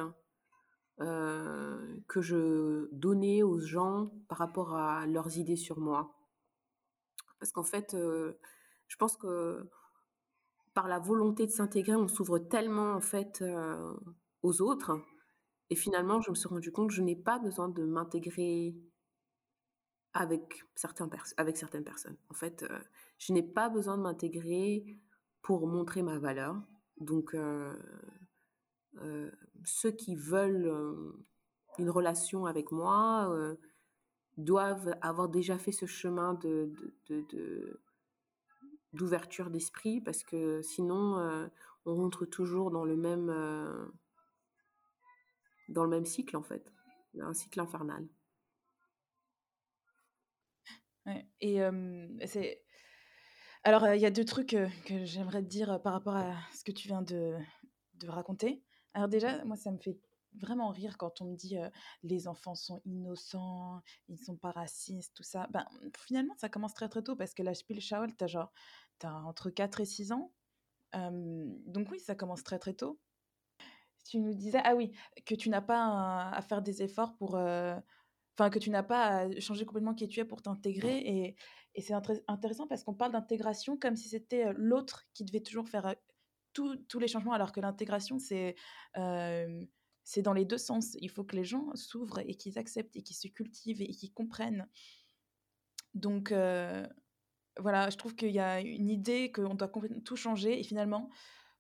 que 0.97 2.21
je 2.21 2.87
donnais 2.91 3.43
aux 3.43 3.59
gens 3.59 4.11
par 4.27 4.37
rapport 4.37 4.75
à 4.75 5.05
leurs 5.07 5.37
idées 5.37 5.55
sur 5.55 5.79
moi. 5.79 6.15
Parce 7.39 7.51
qu'en 7.51 7.63
fait, 7.63 7.95
je 7.95 8.95
pense 8.97 9.17
que 9.17 9.69
par 10.73 10.87
la 10.87 10.99
volonté 10.99 11.45
de 11.45 11.51
s'intégrer, 11.51 11.95
on 11.95 12.07
s'ouvre 12.07 12.39
tellement 12.39 12.93
en 12.93 13.01
fait 13.01 13.43
aux 14.41 14.61
autres. 14.61 14.91
Et 15.69 15.75
finalement, 15.75 16.21
je 16.21 16.29
me 16.29 16.35
suis 16.35 16.47
rendu 16.47 16.71
compte 16.71 16.89
que 16.89 16.93
je 16.95 17.01
n'ai 17.01 17.15
pas 17.15 17.39
besoin 17.39 17.69
de 17.69 17.83
m'intégrer 17.83 18.75
avec, 20.15 20.63
certains 20.75 21.07
avec 21.38 21.57
certaines 21.57 21.84
personnes. 21.84 22.17
En 22.29 22.34
fait, 22.34 22.65
je 23.19 23.34
n'ai 23.34 23.43
pas 23.43 23.69
besoin 23.69 23.98
de 23.98 24.01
m'intégrer 24.01 24.86
pour 25.43 25.67
montrer 25.67 26.01
ma 26.01 26.17
valeur. 26.17 26.60
Donc, 27.00 27.36
euh, 29.01 29.29
ceux 29.65 29.91
qui 29.91 30.15
veulent 30.15 30.67
euh, 30.67 31.12
une 31.79 31.89
relation 31.89 32.45
avec 32.45 32.72
moi 32.72 33.29
euh, 33.31 33.55
doivent 34.38 34.95
avoir 35.01 35.27
déjà 35.27 35.57
fait 35.57 35.72
ce 35.72 35.86
chemin 35.86 36.39
d'ouverture 38.93 39.50
d'esprit 39.50 40.01
parce 40.01 40.24
que 40.24 40.62
sinon 40.62 41.50
on 41.86 41.95
rentre 41.95 42.25
toujours 42.25 42.69
dans 42.69 42.84
le 42.84 42.98
même 42.98 43.27
dans 45.69 45.84
le 45.86 45.89
même 45.89 46.05
cycle 46.05 46.36
en 46.36 46.43
fait 46.43 46.69
un 47.17 47.34
cycle 47.34 47.62
infernal 47.62 48.05
et 51.41 51.59
c'est 52.25 52.62
alors 53.63 53.88
il 53.93 54.01
y 54.01 54.05
a 54.05 54.12
deux 54.12 54.25
trucs 54.25 54.55
que 54.85 55.05
j'aimerais 55.05 55.41
te 55.41 55.47
dire 55.47 55.81
par 55.81 55.93
rapport 55.93 56.15
à 56.15 56.35
ce 56.53 56.63
que 56.63 56.71
tu 56.71 56.88
viens 56.88 57.01
de, 57.01 57.35
de 57.96 58.09
raconter 58.09 58.63
alors 58.96 59.09
déjà, 59.09 59.44
moi, 59.44 59.57
ça 59.57 59.72
me 59.72 59.77
fait 59.77 60.00
vraiment 60.39 60.70
rire 60.70 60.98
quand 60.98 61.22
on 61.22 61.25
me 61.25 61.35
dit 61.35 61.57
les 62.03 62.27
enfants 62.29 62.55
sont 62.55 62.81
innocents, 62.85 63.81
ils 64.07 64.18
sont 64.18 64.37
pas 64.37 64.51
racistes, 64.51 65.13
tout 65.13 65.24
ça. 65.24 65.48
Ben, 65.51 65.65
finalement, 65.98 66.33
ça 66.37 66.48
commence 66.48 66.74
très 66.74 66.87
très 66.87 67.03
tôt 67.03 67.15
parce 67.15 67.33
que 67.33 67.44
la 67.44 67.53
Spielschauel, 67.53 68.15
t'as 68.15 68.27
genre 68.27 68.53
as 69.03 69.13
entre 69.25 69.50
4 69.50 69.81
et 69.81 69.85
6 69.85 70.13
ans. 70.13 70.31
donc 70.94 71.91
oui, 71.91 72.00
ça 72.00 72.15
commence 72.15 72.44
très 72.44 72.57
très 72.57 72.74
tôt. 72.74 73.00
Tu 74.05 74.20
nous 74.20 74.33
disais, 74.33 74.61
ah 74.63 74.75
oui, 74.75 74.94
que 75.25 75.35
tu 75.35 75.50
n'as 75.50 75.61
pas 75.61 76.29
à 76.29 76.41
faire 76.41 76.61
des 76.61 76.83
efforts 76.83 77.18
pour... 77.18 77.37
Enfin, 78.37 78.50
que 78.50 78.59
tu 78.59 78.69
n'as 78.69 78.83
pas 78.83 79.21
à 79.21 79.39
changer 79.39 79.65
complètement 79.65 79.93
qui 79.93 80.07
tu 80.07 80.19
es 80.19 80.25
pour 80.25 80.41
t'intégrer. 80.41 80.98
Et, 80.98 81.35
et 81.74 81.81
c'est 81.81 81.93
intéressant 82.27 82.67
parce 82.67 82.83
qu'on 82.83 82.93
parle 82.93 83.13
d'intégration 83.13 83.77
comme 83.77 83.95
si 83.95 84.09
c'était 84.09 84.51
l'autre 84.53 85.03
qui 85.13 85.24
devait 85.24 85.41
toujours 85.41 85.67
faire 85.69 85.95
tous 86.53 87.00
les 87.00 87.07
changements, 87.07 87.33
alors 87.33 87.51
que 87.51 87.59
l'intégration, 87.59 88.19
c'est 88.19 88.55
c'est 90.07 90.21
dans 90.21 90.33
les 90.33 90.45
deux 90.45 90.57
sens. 90.57 90.95
Il 91.01 91.09
faut 91.09 91.24
que 91.24 91.35
les 91.35 91.43
gens 91.43 91.74
s'ouvrent 91.75 92.19
et 92.19 92.35
qu'ils 92.35 92.59
acceptent 92.59 92.95
et 92.95 93.01
qu'ils 93.01 93.15
se 93.15 93.27
cultivent 93.27 93.81
et 93.81 93.87
qu'ils 93.87 94.13
comprennent. 94.13 94.67
Donc, 95.93 96.31
voilà, 97.57 97.89
je 97.89 97.98
trouve 97.98 98.15
qu'il 98.15 98.31
y 98.31 98.39
a 98.39 98.61
une 98.61 98.89
idée 98.89 99.31
qu'on 99.31 99.55
doit 99.55 99.67
complètement 99.67 100.01
tout 100.01 100.15
changer. 100.15 100.59
Et 100.59 100.63
finalement, 100.63 101.09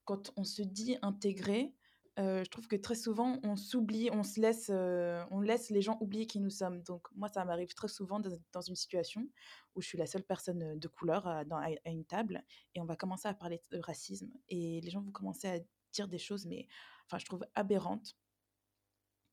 quand 0.03 0.31
on 0.37 0.43
se 0.43 0.61
dit 0.61 0.97
intégré, 1.01 1.73
je 2.17 2.49
trouve 2.49 2.67
que 2.67 2.75
très 2.75 2.95
souvent, 2.95 3.39
on 3.43 3.55
s'oublie, 3.55 4.09
on 4.11 4.23
se 4.23 4.39
laisse, 4.39 4.69
on 4.69 5.41
laisse 5.41 5.69
les 5.69 5.81
gens 5.81 5.97
oublier 5.99 6.27
qui 6.27 6.39
nous 6.39 6.49
sommes. 6.49 6.81
Donc, 6.83 7.07
moi, 7.15 7.29
ça 7.29 7.43
m'arrive 7.45 7.73
très 7.73 7.87
souvent 7.87 8.19
dans, 8.19 8.61
une 8.61 8.75
situation 8.75 9.27
où 9.75 9.81
je 9.81 9.87
suis 9.87 9.97
la 9.97 10.05
seule 10.05 10.23
personne 10.23 10.79
de 10.79 10.87
couleur 10.87 11.27
à, 11.27 11.43
dans, 11.43 11.57
à, 11.57 11.69
une 11.85 12.05
table 12.05 12.43
et 12.73 12.81
on 12.81 12.85
va 12.85 12.95
commencer 12.95 13.27
à 13.27 13.33
parler 13.33 13.61
de 13.71 13.79
racisme 13.79 14.31
et 14.47 14.79
les 14.81 14.89
gens 14.89 15.01
vont 15.01 15.11
commencer 15.11 15.47
à 15.47 15.59
dire 15.91 16.07
des 16.07 16.17
choses, 16.17 16.45
mais 16.45 16.67
enfin, 17.07 17.17
je 17.17 17.25
trouve 17.25 17.45
aberrantes. 17.55 18.15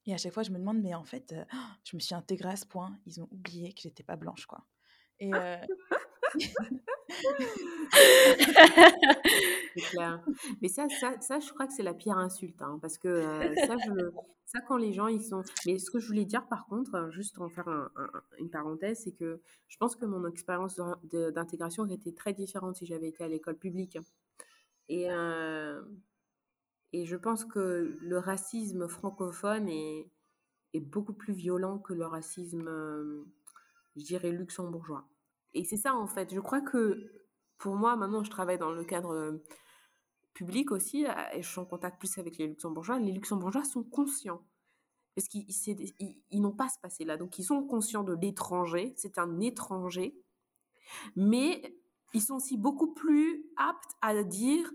Et 0.06 0.14
à 0.14 0.16
chaque 0.16 0.32
fois, 0.32 0.42
je 0.42 0.50
me 0.50 0.58
demande, 0.58 0.80
mais 0.80 0.94
en 0.94 1.04
fait, 1.04 1.34
je 1.84 1.96
me 1.96 2.00
suis 2.00 2.14
intégrée 2.14 2.50
à 2.50 2.56
ce 2.56 2.66
point. 2.66 2.98
Ils 3.06 3.20
ont 3.20 3.28
oublié 3.30 3.72
que 3.72 3.82
j'étais 3.82 4.02
pas 4.02 4.16
blanche, 4.16 4.46
quoi. 4.46 4.66
Et, 5.20 5.30
Mais 10.60 10.68
ça, 10.68 10.86
ça, 11.20 11.40
je 11.40 11.52
crois 11.52 11.66
que 11.66 11.72
c'est 11.72 11.82
la 11.82 11.94
pire 11.94 12.18
insulte, 12.18 12.60
hein, 12.62 12.78
parce 12.80 12.98
que 12.98 13.08
euh, 13.08 13.54
ça, 14.46 14.60
quand 14.60 14.76
les 14.76 14.92
gens, 14.92 15.08
ils 15.08 15.22
sont... 15.22 15.42
Mais 15.66 15.78
ce 15.78 15.90
que 15.90 15.98
je 15.98 16.06
voulais 16.06 16.24
dire, 16.24 16.46
par 16.46 16.66
contre, 16.66 16.94
euh, 16.94 17.10
juste 17.10 17.38
en 17.38 17.48
faire 17.48 17.68
une 18.38 18.50
parenthèse, 18.50 19.02
c'est 19.04 19.12
que 19.12 19.40
je 19.68 19.76
pense 19.78 19.96
que 19.96 20.04
mon 20.04 20.26
expérience 20.26 20.80
d'intégration 21.12 21.84
aurait 21.84 21.94
été 21.94 22.14
très 22.14 22.32
différente 22.32 22.76
si 22.76 22.86
j'avais 22.86 23.08
été 23.08 23.24
à 23.24 23.28
l'école 23.28 23.56
publique. 23.56 23.98
Et, 24.88 25.10
euh, 25.10 25.82
et 26.92 27.06
je 27.06 27.16
pense 27.16 27.44
que 27.44 27.96
le 28.00 28.18
racisme 28.18 28.88
francophone 28.88 29.68
est, 29.68 30.10
est 30.74 30.80
beaucoup 30.80 31.14
plus 31.14 31.32
violent 31.32 31.78
que 31.78 31.94
le 31.94 32.06
racisme, 32.06 32.68
je 33.96 34.02
dirais, 34.02 34.32
luxembourgeois. 34.32 35.08
Et 35.54 35.64
c'est 35.64 35.76
ça, 35.76 35.94
en 35.94 36.06
fait. 36.06 36.34
Je 36.34 36.40
crois 36.40 36.60
que 36.60 37.10
pour 37.58 37.76
moi, 37.76 37.96
maintenant, 37.96 38.24
je 38.24 38.30
travaille 38.30 38.58
dans 38.58 38.72
le 38.72 38.84
cadre 38.84 39.14
euh, 39.14 39.44
public 40.34 40.72
aussi, 40.72 41.06
euh, 41.06 41.12
et 41.32 41.42
je 41.42 41.48
suis 41.48 41.60
en 41.60 41.64
contact 41.64 41.98
plus 41.98 42.18
avec 42.18 42.38
les 42.38 42.46
luxembourgeois. 42.46 42.98
Les 42.98 43.12
luxembourgeois 43.12 43.64
sont 43.64 43.84
conscients. 43.84 44.44
Parce 45.14 45.28
qu'ils 45.28 45.46
ils, 46.30 46.40
n'ont 46.40 46.52
pas 46.52 46.68
ce 46.68 46.78
passé-là. 46.80 47.18
Donc, 47.18 47.38
ils 47.38 47.44
sont 47.44 47.62
conscients 47.64 48.02
de 48.02 48.14
l'étranger. 48.14 48.94
C'est 48.96 49.18
un 49.18 49.40
étranger. 49.40 50.16
Mais 51.16 51.76
ils 52.14 52.22
sont 52.22 52.36
aussi 52.36 52.56
beaucoup 52.56 52.94
plus 52.94 53.44
aptes 53.56 53.92
à 54.00 54.22
dire 54.22 54.70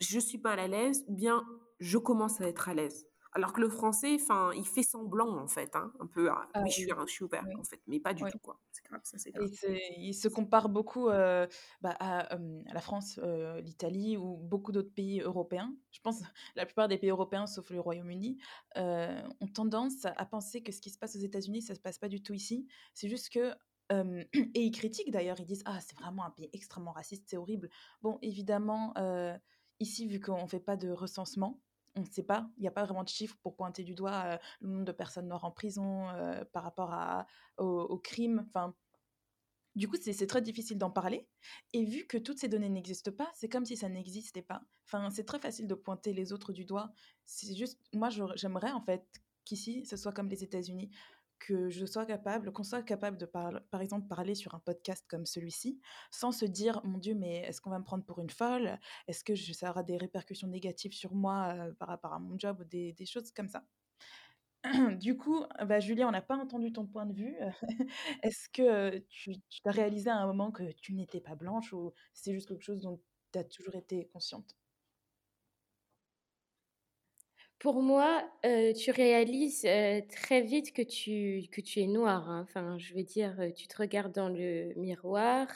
je 0.00 0.18
suis 0.18 0.38
pas 0.38 0.52
à 0.52 0.66
l'aise 0.66 1.04
ou 1.06 1.14
bien 1.14 1.44
je 1.78 1.98
commence 1.98 2.40
à 2.40 2.48
être 2.48 2.68
à 2.68 2.74
l'aise. 2.74 3.06
Alors 3.34 3.54
que 3.54 3.62
le 3.62 3.70
français, 3.70 4.14
enfin, 4.20 4.50
il 4.54 4.66
fait 4.66 4.82
semblant 4.82 5.38
en 5.38 5.46
fait, 5.46 5.74
hein, 5.74 5.90
un 6.00 6.06
peu. 6.06 6.30
Ah, 6.30 6.46
oui, 6.56 6.70
je 6.70 6.74
suis, 6.74 6.88
je 7.06 7.10
suis 7.10 7.24
ouvert 7.24 7.44
en 7.58 7.64
fait, 7.64 7.80
mais 7.86 7.98
pas 7.98 8.12
du 8.12 8.24
tout 8.30 8.38
quoi. 8.38 8.60
C'est 8.72 8.84
grave, 8.84 9.00
ça 9.04 9.16
c'est 9.16 9.30
grave. 9.30 9.48
il 9.96 10.12
se 10.12 10.28
compare 10.28 10.68
beaucoup 10.68 11.06
bah, 11.06 11.48
à, 11.82 12.36
la 12.38 12.80
France, 12.80 13.18
l'Italie 13.62 14.18
ou 14.18 14.36
beaucoup 14.36 14.70
d'autres 14.70 14.92
pays 14.92 15.20
européens. 15.20 15.74
Je 15.92 16.00
pense 16.00 16.20
la 16.56 16.66
plupart 16.66 16.88
des 16.88 16.98
pays 16.98 17.10
européens, 17.10 17.46
sauf 17.46 17.70
le 17.70 17.80
Royaume-Uni, 17.80 18.38
ont 18.76 19.48
tendance 19.54 20.04
à 20.04 20.26
penser 20.26 20.62
que 20.62 20.72
ce 20.72 20.80
qui 20.82 20.90
se 20.90 20.98
passe 20.98 21.16
aux 21.16 21.20
États-Unis, 21.20 21.62
ça 21.62 21.74
se 21.74 21.80
passe 21.80 21.98
pas 21.98 22.08
du 22.08 22.22
tout 22.22 22.34
ici. 22.34 22.66
C'est 22.92 23.08
juste 23.08 23.30
que 23.30 23.54
et 23.92 24.62
ils 24.62 24.70
critiquent 24.72 25.10
d'ailleurs, 25.10 25.40
ils 25.40 25.46
disent 25.46 25.62
ah 25.64 25.78
c'est 25.80 25.98
vraiment 25.98 26.24
un 26.24 26.30
pays 26.30 26.50
extrêmement 26.52 26.92
raciste, 26.92 27.24
c'est 27.28 27.36
horrible. 27.38 27.70
Bon 28.02 28.18
évidemment 28.20 28.92
ici 29.80 30.06
vu 30.06 30.20
qu'on 30.20 30.46
fait 30.46 30.60
pas 30.60 30.76
de 30.76 30.90
recensement 30.90 31.60
on 31.96 32.00
ne 32.00 32.06
sait 32.06 32.22
pas, 32.22 32.48
il 32.56 32.62
n'y 32.62 32.68
a 32.68 32.72
pas 32.72 32.84
vraiment 32.84 33.04
de 33.04 33.08
chiffres 33.08 33.36
pour 33.42 33.54
pointer 33.54 33.84
du 33.84 33.94
doigt 33.94 34.38
le 34.60 34.68
nombre 34.68 34.84
de 34.84 34.92
personnes 34.92 35.28
noires 35.28 35.44
en 35.44 35.50
prison 35.50 36.06
par 36.52 36.62
rapport 36.62 36.92
à, 36.92 37.26
au, 37.58 37.98
crime. 37.98 38.46
Enfin, 38.48 38.74
du 39.74 39.88
coup, 39.88 39.96
c'est 40.00 40.26
très 40.26 40.42
difficile 40.42 40.78
d'en 40.78 40.90
parler. 40.90 41.28
Et 41.72 41.84
vu 41.84 42.06
que 42.06 42.18
toutes 42.18 42.38
ces 42.38 42.48
données 42.48 42.68
n'existent 42.68 43.12
pas, 43.12 43.30
c'est 43.34 43.48
comme 43.48 43.64
si 43.64 43.76
ça 43.76 43.88
n'existait 43.88 44.42
pas. 44.42 44.62
Enfin, 44.86 45.10
c'est 45.10 45.24
très 45.24 45.38
facile 45.38 45.66
de 45.66 45.74
pointer 45.74 46.12
les 46.12 46.32
autres 46.32 46.52
du 46.52 46.64
doigt. 46.64 46.92
C'est 47.24 47.54
juste, 47.54 47.78
moi, 47.92 48.08
j'aimerais 48.36 48.72
en 48.72 48.82
fait 48.82 49.06
qu'ici, 49.44 49.84
ce 49.86 49.96
soit 49.96 50.12
comme 50.12 50.28
les 50.28 50.44
États-Unis, 50.44 50.90
que 51.46 51.70
je 51.70 51.84
sois 51.86 52.06
capable, 52.06 52.52
qu'on 52.52 52.62
soit 52.62 52.82
capable 52.82 53.18
de, 53.18 53.26
par, 53.26 53.52
par 53.70 53.80
exemple, 53.80 54.06
parler 54.06 54.34
sur 54.34 54.54
un 54.54 54.60
podcast 54.60 55.04
comme 55.08 55.26
celui-ci, 55.26 55.80
sans 56.10 56.32
se 56.32 56.44
dire, 56.44 56.80
mon 56.84 56.98
Dieu, 56.98 57.14
mais 57.14 57.38
est-ce 57.40 57.60
qu'on 57.60 57.70
va 57.70 57.78
me 57.78 57.84
prendre 57.84 58.04
pour 58.04 58.20
une 58.20 58.30
folle? 58.30 58.78
Est-ce 59.08 59.24
que 59.24 59.34
ça 59.34 59.70
aura 59.70 59.82
des 59.82 59.96
répercussions 59.96 60.48
négatives 60.48 60.92
sur 60.92 61.14
moi 61.14 61.54
euh, 61.56 61.72
par 61.74 61.88
rapport 61.88 62.12
à 62.12 62.18
mon 62.18 62.38
job 62.38 62.60
ou 62.60 62.64
des, 62.64 62.94
choses 63.06 63.32
comme 63.32 63.48
ça? 63.48 63.64
Du 65.00 65.16
coup, 65.16 65.44
bah, 65.66 65.80
Julie, 65.80 66.04
on 66.04 66.12
n'a 66.12 66.22
pas 66.22 66.36
entendu 66.36 66.72
ton 66.72 66.86
point 66.86 67.06
de 67.06 67.14
vue. 67.14 67.36
Est-ce 68.22 68.48
que 68.48 68.98
tu, 69.08 69.34
tu 69.48 69.60
as 69.64 69.72
réalisé 69.72 70.10
à 70.10 70.16
un 70.16 70.26
moment 70.26 70.52
que 70.52 70.70
tu 70.80 70.94
n'étais 70.94 71.20
pas 71.20 71.34
blanche 71.34 71.72
ou 71.72 71.92
c'est 72.12 72.32
juste 72.32 72.48
quelque 72.48 72.62
chose 72.62 72.80
dont 72.80 73.00
tu 73.32 73.38
as 73.40 73.44
toujours 73.44 73.74
été 73.74 74.06
consciente? 74.12 74.56
Pour 77.62 77.80
moi, 77.80 78.28
tu 78.76 78.90
réalises 78.90 79.60
très 79.60 80.40
vite 80.40 80.72
que 80.72 80.82
tu, 80.82 81.46
es 81.76 81.86
noire. 81.86 82.28
Hein. 82.28 82.44
Enfin, 82.48 82.76
je 82.76 82.92
veux 82.92 83.04
dire, 83.04 83.38
tu 83.54 83.68
te 83.68 83.76
regardes 83.76 84.12
dans 84.12 84.28
le 84.28 84.74
miroir, 84.74 85.46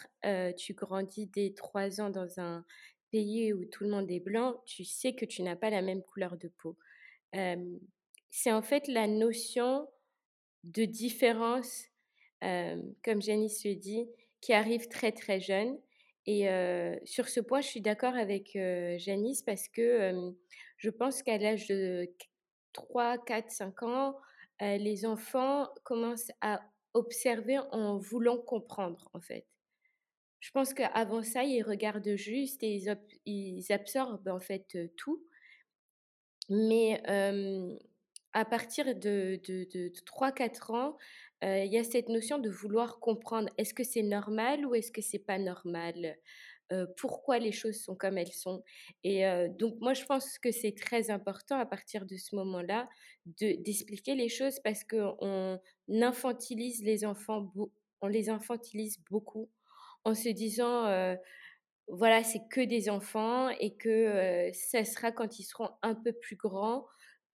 tu 0.57 0.73
grandis 0.75 1.27
dès 1.27 1.53
trois 1.57 2.01
ans 2.01 2.11
dans 2.11 2.39
un 2.39 2.65
pays 3.11 3.53
où 3.53 3.65
tout 3.65 3.83
le 3.83 3.91
monde 3.91 4.09
est 4.09 4.21
blanc, 4.21 4.55
tu 4.67 4.85
sais 4.85 5.17
que 5.17 5.25
tu 5.25 5.43
n'as 5.43 5.57
pas 5.57 5.69
la 5.69 5.83
même 5.83 6.01
couleur 6.01 6.37
de 6.37 6.47
peau. 6.47 6.77
c'est 8.31 8.53
en 8.53 8.63
fait 8.63 8.87
la 8.87 9.09
notion 9.09 9.89
de 10.63 10.85
différence, 10.85 11.87
comme 12.41 13.21
Janice 13.21 13.65
le 13.65 13.75
dit, 13.75 14.07
qui 14.41 14.53
arrive 14.53 14.87
très 14.87 15.11
très 15.11 15.41
jeune. 15.41 15.77
Et 16.27 16.47
sur 17.03 17.29
ce 17.29 17.41
point, 17.41 17.63
je 17.63 17.67
suis 17.67 17.81
d'accord 17.81 18.15
avec 18.15 18.57
Janice 18.99 19.43
parce 19.43 19.67
que 19.67 20.33
je 20.77 20.91
pense 20.91 21.23
qu'à 21.23 21.39
l'âge 21.39 21.67
de 21.69 22.09
3, 22.73 23.19
4, 23.19 23.51
5 23.51 23.83
ans, 23.83 24.17
les 24.61 25.07
enfants 25.07 25.69
commencent 25.85 26.33
à 26.41 26.61
observer 26.95 27.59
en 27.73 27.99
voulant 27.99 28.39
comprendre, 28.39 29.11
en 29.13 29.21
fait. 29.21 29.47
Je 30.41 30.51
pense 30.51 30.75
qu'avant 30.75 31.23
ça, 31.23 31.45
ils 31.45 31.63
regardent 31.63 32.17
juste 32.17 32.63
et 32.63 32.81
ils, 33.27 33.73
absorbent, 33.73 34.29
en 34.29 34.41
fait, 34.41 34.79
tout. 34.97 35.23
Mais 36.49 37.03
à 38.33 38.45
partir 38.45 38.95
de, 38.95 39.41
de, 39.47 39.67
de 39.73 39.93
3-4 40.05 40.73
ans, 40.73 40.97
il 41.43 41.73
y 41.73 41.79
a 41.79 41.85
cette 41.85 42.09
notion 42.09 42.39
de 42.39 42.51
vouloir 42.51 42.99
comprendre 43.01 43.51
est-ce 43.59 43.75
que 43.75 43.85
c'est 43.85 44.03
normal 44.03 44.65
ou 44.67 44.75
est-ce 44.75 44.93
que 44.93 45.03
c'est 45.03 45.19
pas 45.19 45.39
normal? 45.39 46.17
Pourquoi 46.97 47.39
les 47.39 47.53
choses 47.53 47.81
sont 47.81 47.95
comme 47.95 48.19
elles 48.19 48.33
sont. 48.33 48.63
Et 49.05 49.25
donc 49.59 49.81
moi 49.81 49.95
je 49.95 50.05
pense 50.05 50.39
que 50.39 50.51
c'est 50.51 50.75
très 50.75 51.11
important 51.11 51.59
à 51.59 51.67
partir 51.67 52.07
de 52.07 52.17
ce 52.17 52.35
moment-là 52.37 52.89
d'expliquer 53.27 54.15
les 54.15 54.29
choses 54.29 54.59
parce 54.63 54.85
qu'on 54.85 55.61
infantilise 55.91 56.83
les 56.83 57.05
enfants, 57.05 57.53
on 58.01 58.07
les 58.07 58.29
infantilise 58.29 58.99
beaucoup 59.11 59.51
en 60.05 60.15
se 60.15 60.29
disant 60.29 61.17
voilà 61.89 62.25
c'est 62.25 62.43
que 62.51 62.61
des 62.61 62.89
enfants 62.91 63.49
et 63.61 63.77
que 63.77 64.51
ça 64.53 64.85
sera 64.85 65.13
quand 65.13 65.39
ils 65.39 65.45
seront 65.45 65.71
un 65.83 65.95
peu 65.95 66.13
plus 66.13 66.37
grands 66.37 66.87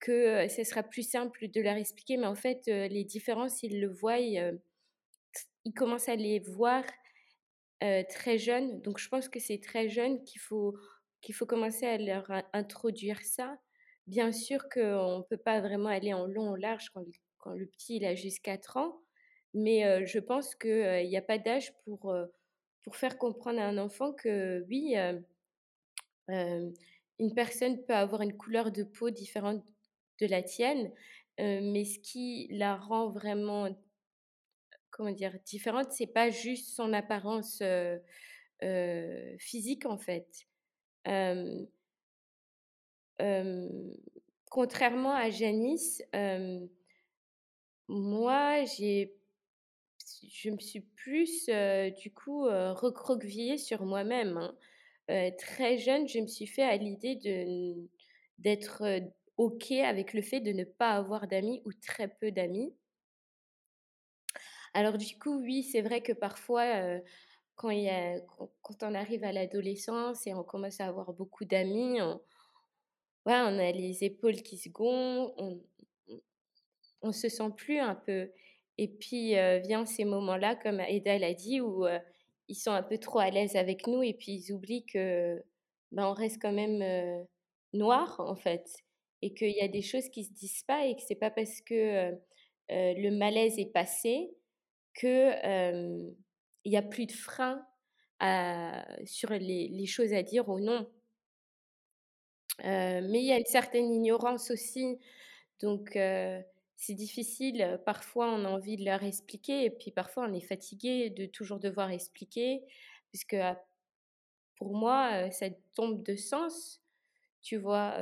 que 0.02 0.48
ce 0.50 0.63
sera 0.63 0.84
plus 0.84 1.08
simple 1.08 1.48
de 1.48 1.62
leur 1.62 1.78
expliquer, 1.78 2.17
mais 2.17 2.26
en 2.26 2.36
fait, 2.36 2.63
les 2.65 3.06
différences, 3.06 3.63
ils 3.63 3.80
le 3.80 3.88
voient, 3.88 4.17
ils, 4.17 4.60
commencent 5.76 6.10
à 6.10 6.15
les 6.15 6.39
voir 6.39 6.84
très 8.10 8.38
jeunes. 8.38 8.82
Donc, 8.82 9.00
je 9.00 9.10
pense 9.10 9.28
que 9.28 9.39
c'est 9.39 9.60
très 9.60 9.89
jeune 9.89 10.24
qu'il 10.24 10.39
faut, 10.39 10.76
faut 11.34 11.46
commencer 11.46 11.86
à 11.86 11.98
leur 11.98 12.32
introduire 12.54 13.22
ça. 13.24 13.58
Bien 14.08 14.32
sûr 14.32 14.70
qu'on 14.70 15.20
ne 15.20 15.24
peut 15.24 15.38
pas 15.38 15.62
vraiment 15.62 15.89
aller 15.89 16.13
en 16.13 16.26
long, 16.26 16.50
en 16.50 16.56
large 16.56 16.89
quand, 16.94 17.06
quand 17.38 17.54
le 17.54 17.65
petit 17.65 17.98
il 17.98 18.06
a 18.06 18.15
juste 18.15 18.41
4 18.41 18.78
ans, 18.78 19.02
mais 19.54 20.06
je 20.06 20.20
pense 20.20 20.56
qu'il 20.56 21.08
n'y 21.08 21.17
a 21.17 21.22
pas 21.22 21.38
d'âge 21.38 21.74
pour, 21.86 22.13
pour 22.84 22.96
faire 22.96 23.17
comprendre 23.17 23.60
à 23.60 23.65
un 23.65 23.78
enfant 23.78 24.13
que 24.13 24.65
oui, 24.67 24.96
une 26.28 27.34
personne 27.36 27.84
peut 27.86 27.94
avoir 27.94 28.22
une 28.22 28.36
couleur 28.36 28.72
de 28.72 28.84
peau 28.84 29.10
différente 29.12 29.63
de 30.20 30.26
la 30.28 30.41
tienne, 30.44 30.91
mais 31.39 31.86
ce 31.86 32.00
qui 32.00 32.48
la 32.52 32.76
rend 32.76 33.10
vraiment, 33.10 33.70
dire, 35.10 35.38
différente, 35.46 35.92
c'est 35.92 36.08
pas 36.08 36.30
juste 36.30 36.76
son 36.76 36.94
apparence 36.94 37.64
physique 39.40 39.86
en 39.86 39.98
fait. 39.98 40.28
contrairement 44.50 45.16
à 45.16 45.30
Janice, 45.30 46.04
moi, 47.88 48.64
j'ai, 48.66 49.14
je 50.32 50.50
me 50.50 50.60
suis 50.60 50.82
plus, 50.82 51.50
du 52.02 52.14
coup, 52.14 52.44
recroquevillée 52.44 53.58
sur 53.58 53.84
moi-même. 53.86 54.38
Hein. 55.08 55.32
très 55.38 55.78
jeune, 55.78 56.08
je 56.08 56.20
me 56.20 56.28
suis 56.28 56.48
fait 56.48 56.64
à 56.64 56.78
l'idée 56.78 57.16
de 57.16 57.90
d'être 58.40 58.84
OK 59.38 59.72
avec 59.72 60.14
le 60.14 60.22
fait 60.22 60.40
de 60.40 60.52
ne 60.52 60.64
pas 60.64 60.92
avoir 60.92 61.28
d'amis 61.28 61.62
ou 61.66 61.74
très 61.74 62.08
peu 62.08 62.32
d'amis. 62.32 62.74
Alors 64.74 64.98
du 64.98 65.18
coup, 65.18 65.42
oui, 65.42 65.64
c'est 65.64 65.82
vrai 65.82 66.02
que 66.02 66.14
parfois, 66.14 66.66
quand, 67.56 67.70
on 68.82 68.96
arrive 68.96 69.24
à 69.24 69.32
l'adolescence 69.32 70.26
et 70.28 70.34
on 70.34 70.44
commence 70.44 70.80
à 70.80 70.88
avoir 70.88 71.14
beaucoup 71.14 71.46
d'amis, 71.46 72.02
on, 72.02 72.22
on 73.26 73.60
a 73.60 73.72
les 73.72 74.04
épaules 74.04 74.42
qui 74.42 74.58
se 74.58 74.70
gonflent, 74.70 75.34
on, 75.38 75.62
on, 77.02 77.12
se 77.12 77.28
sent 77.28 77.50
plus 77.56 77.80
un 77.80 77.96
peu. 77.96 78.32
Et 78.78 78.88
puis 78.88 79.34
vient 79.66 79.86
ces 79.86 80.06
moments-là, 80.06 80.56
comme 80.56 80.80
Eda 80.80 81.18
l'a 81.18 81.34
dit, 81.34 81.60
où 81.60 81.86
ils 82.48 82.56
sont 82.56 82.72
un 82.72 82.84
peu 82.84 82.98
trop 82.98 83.20
à 83.20 83.30
l'aise 83.30 83.56
avec 83.56 83.88
nous 83.88 84.04
et 84.04 84.14
puis 84.14 84.34
ils 84.34 84.54
oublient 84.54 84.86
que 84.86 85.42
ben, 85.92 86.08
on 86.08 86.14
reste 86.14 86.42
quand 86.42 86.54
même 86.54 87.26
noir 87.74 88.20
en 88.20 88.36
fait 88.36 88.66
et 89.22 89.34
qu'il 89.34 89.52
y 89.52 89.62
a 89.62 89.68
des 89.68 89.82
choses 89.82 90.10
qui 90.10 90.24
se 90.24 90.34
disent 90.34 90.64
pas 90.64 90.86
et 90.86 90.96
que 90.96 91.02
c'est 91.06 91.16
pas 91.16 91.30
parce 91.30 91.62
que 91.62 92.12
le 92.70 93.10
malaise 93.12 93.60
est 93.60 93.72
passé 93.72 94.32
que 94.93 96.12
il 96.63 96.71
y 96.71 96.77
a 96.77 96.82
plus 96.82 97.06
de 97.08 97.12
frein 97.12 97.65
à, 98.19 98.86
sur 99.06 99.32
les, 99.32 99.67
les, 99.69 99.86
choses 99.88 100.13
à 100.13 100.21
dire 100.21 100.47
ou 100.49 100.60
non. 100.60 100.88
mais 102.63 103.19
il 103.19 103.25
y 103.25 103.32
a 103.32 103.38
une 103.39 103.45
certaine 103.45 103.91
ignorance 103.91 104.51
aussi, 104.51 104.99
donc 105.62 105.91
c'est 105.93 106.93
difficile. 106.93 107.80
Parfois, 107.86 108.32
on 108.32 108.45
a 108.45 108.49
envie 108.49 108.77
de 108.77 108.86
leur 108.86 109.04
expliquer, 109.04 109.65
et 109.65 109.71
puis 109.71 109.91
parfois, 109.91 110.27
on 110.30 110.34
est 110.34 110.41
fatigué 110.45 111.10
de 111.10 111.25
toujours 111.25 111.60
devoir 111.60 111.91
expliquer, 111.91 112.63
puisque 113.10 113.38
pour 114.56 114.75
moi, 114.75 115.32
ça 115.32 115.47
tombe 115.75 116.04
de 116.04 116.15
sens, 116.15 116.82
tu 117.41 117.58
vois 117.58 117.95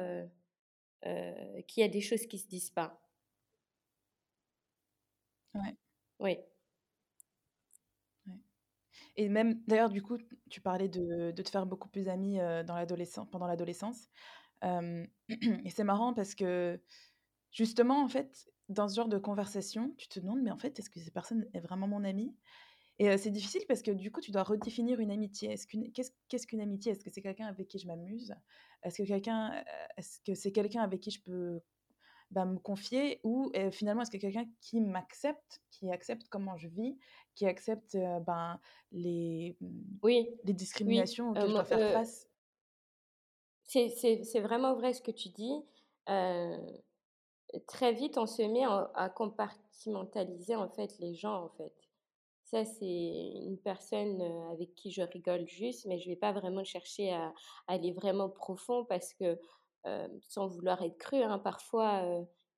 euh, 1.05 1.61
qu'il 1.67 1.81
y 1.81 1.85
a 1.85 1.87
des 1.87 2.01
choses 2.01 2.25
qui 2.27 2.37
se 2.37 2.47
disent 2.47 2.71
pas. 2.71 2.99
Ouais. 5.53 5.75
Oui. 6.19 6.37
Et 9.19 9.27
même, 9.27 9.61
d'ailleurs, 9.67 9.89
du 9.89 10.01
coup, 10.01 10.17
tu 10.49 10.61
parlais 10.61 10.87
de, 10.87 11.31
de 11.31 11.41
te 11.43 11.49
faire 11.49 11.65
beaucoup 11.65 11.89
plus 11.89 12.07
amis 12.07 12.39
pendant 12.65 13.47
l'adolescence. 13.47 14.07
et 14.63 15.69
c'est 15.69 15.83
marrant 15.83 16.13
parce 16.13 16.35
que, 16.35 16.79
justement, 17.51 18.01
en 18.01 18.07
fait, 18.07 18.49
dans 18.69 18.87
ce 18.87 18.95
genre 18.95 19.09
de 19.09 19.17
conversation, 19.17 19.93
tu 19.97 20.07
te 20.07 20.21
demandes, 20.21 20.41
mais 20.41 20.51
en 20.51 20.57
fait, 20.57 20.79
est-ce 20.79 20.89
que 20.89 21.01
cette 21.01 21.13
personne 21.13 21.45
est 21.53 21.59
vraiment 21.59 21.85
mon 21.85 22.05
amie? 22.05 22.33
Et 22.97 23.17
c'est 23.17 23.29
difficile 23.29 23.63
parce 23.67 23.81
que, 23.81 23.91
du 23.91 24.09
coup, 24.09 24.21
tu 24.21 24.31
dois 24.31 24.43
redéfinir 24.43 25.01
une 25.01 25.11
amitié. 25.11 25.53
Qu'est-ce, 25.93 26.47
qu'une 26.47 26.61
amitié? 26.61 26.93
Est-ce 26.93 27.03
que 27.03 27.09
c'est 27.13 27.21
quelqu'un 27.21 27.47
avec 27.47 27.67
qui 27.67 27.77
je 27.77 27.87
m'amuse? 27.87 28.33
Est-ce 28.83 29.03
que 29.03 29.05
quelqu'un, 29.05 29.65
est-ce 29.97 30.21
que 30.25 30.33
c'est 30.33 30.53
quelqu'un 30.53 30.81
avec 30.81 31.01
qui 31.01 31.11
je 31.11 31.21
peux 31.21 31.59
bah, 32.31 32.45
me 32.45 32.57
confier 32.57 33.19
ou 33.23 33.51
finalement 33.71 34.03
est-ce 34.03 34.11
que 34.11 34.17
quelqu'un 34.17 34.45
qui 34.61 34.81
m'accepte, 34.81 35.61
qui 35.71 35.91
accepte 35.91 36.27
comment 36.29 36.57
je 36.57 36.67
vis, 36.67 36.97
qui 37.35 37.45
accepte 37.45 37.97
ben, 38.25 38.59
les, 38.91 39.55
mmh, 39.61 39.81
oui, 40.03 40.29
les 40.43 40.53
discriminations 40.53 41.31
auxquelles 41.31 41.47
je 41.47 41.53
dois 41.53 41.65
faire 41.65 41.93
face? 41.93 42.27
C'est, 43.65 44.41
vraiment 44.41 44.73
vrai 44.75 44.93
ce 44.93 45.01
que 45.01 45.11
tu 45.11 45.29
dis. 45.29 45.63
très 47.67 47.93
vite, 47.93 48.17
on 48.17 48.25
se 48.25 48.41
met 48.41 48.65
à 48.95 49.09
compartimentaliser 49.09 50.55
en 50.55 50.69
fait 50.69 50.97
les 50.99 51.13
gens 51.15 51.45
en 51.45 51.49
fait. 51.49 51.73
Ça, 52.49 52.65
c'est 52.65 53.31
une 53.45 53.59
personne 53.59 54.23
avec 54.51 54.73
qui 54.73 54.89
je 54.89 55.03
rigole 55.03 55.47
juste, 55.47 55.85
mais 55.85 55.99
je 55.99 56.09
ne 56.09 56.13
vais 56.13 56.19
pas 56.19 56.31
vraiment 56.31 56.63
chercher 56.63 57.13
à, 57.13 57.31
aller 57.67 57.91
vraiment 57.91 58.27
profond 58.27 58.85
parce 58.85 59.13
que, 59.13 59.39
sans 60.27 60.47
vouloir 60.47 60.81
être 60.83 60.97
cru, 60.97 61.21
hein, 61.23 61.39
parfois, 61.39 62.03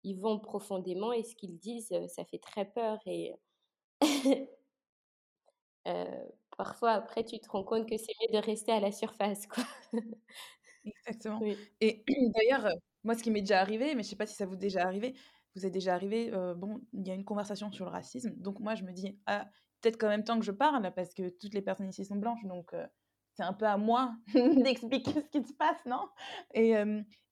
ils 0.03 0.15
vont 0.19 0.39
profondément 0.39 1.13
et 1.13 1.23
ce 1.23 1.35
qu'ils 1.35 1.57
disent, 1.59 1.93
ça 2.07 2.25
fait 2.25 2.39
très 2.39 2.65
peur. 2.65 2.99
Et, 3.05 3.33
parfois 6.57 6.91
après 6.91 7.23
tu 7.25 7.39
te 7.39 7.49
rends 7.49 7.63
compte 7.63 7.87
que 7.89 7.97
c'est 7.97 8.13
mieux 8.21 8.39
de 8.39 8.45
rester 8.45 8.71
à 8.71 8.79
la 8.79 8.91
surface, 8.91 9.47
quoi. 9.47 9.63
Exactement. 10.85 11.43
Et 11.81 12.03
d'ailleurs, 12.35 12.67
moi, 13.03 13.15
ce 13.15 13.23
qui 13.23 13.31
m'est 13.31 13.41
déjà 13.41 13.59
arrivé, 13.61 13.95
mais 13.95 14.03
je 14.03 14.09
sais 14.09 14.15
pas 14.15 14.25
si 14.27 14.35
ça 14.35 14.45
vous 14.45 14.55
est 14.55 14.57
déjà 14.57 14.83
arrivé, 14.85 15.15
vous 15.55 15.65
est 15.65 15.69
déjà 15.71 15.93
arrivé, 15.95 16.31
bon, 16.57 16.81
il 16.93 17.07
y 17.07 17.11
a 17.11 17.13
une 17.15 17.25
conversation 17.25 17.71
sur 17.71 17.85
le 17.85 17.91
racisme, 17.91 18.31
donc 18.37 18.59
moi 18.59 18.75
je 18.75 18.83
me 18.83 18.91
dis: 18.93 19.19
«Ah, 19.25 19.49
peut-être 19.81 19.97
qu'en 19.97 20.07
même 20.09 20.23
temps 20.23 20.39
que 20.39 20.45
je 20.45 20.51
parle, 20.51 20.93
parce 20.95 21.13
que 21.13 21.29
toutes 21.29 21.53
les 21.53 21.61
personnes 21.61 21.89
ici 21.89 22.05
sont 22.05 22.15
blanches, 22.15 22.45
donc 22.45 22.73
c'est 23.33 23.43
un 23.43 23.53
peu 23.53 23.65
à 23.65 23.77
moi 23.77 24.15
d'expliquer 24.35 25.11
ce 25.13 25.29
qui 25.39 25.43
se 25.47 25.53
passe, 25.53 25.85
non?» 25.85 26.09
et 26.53 26.73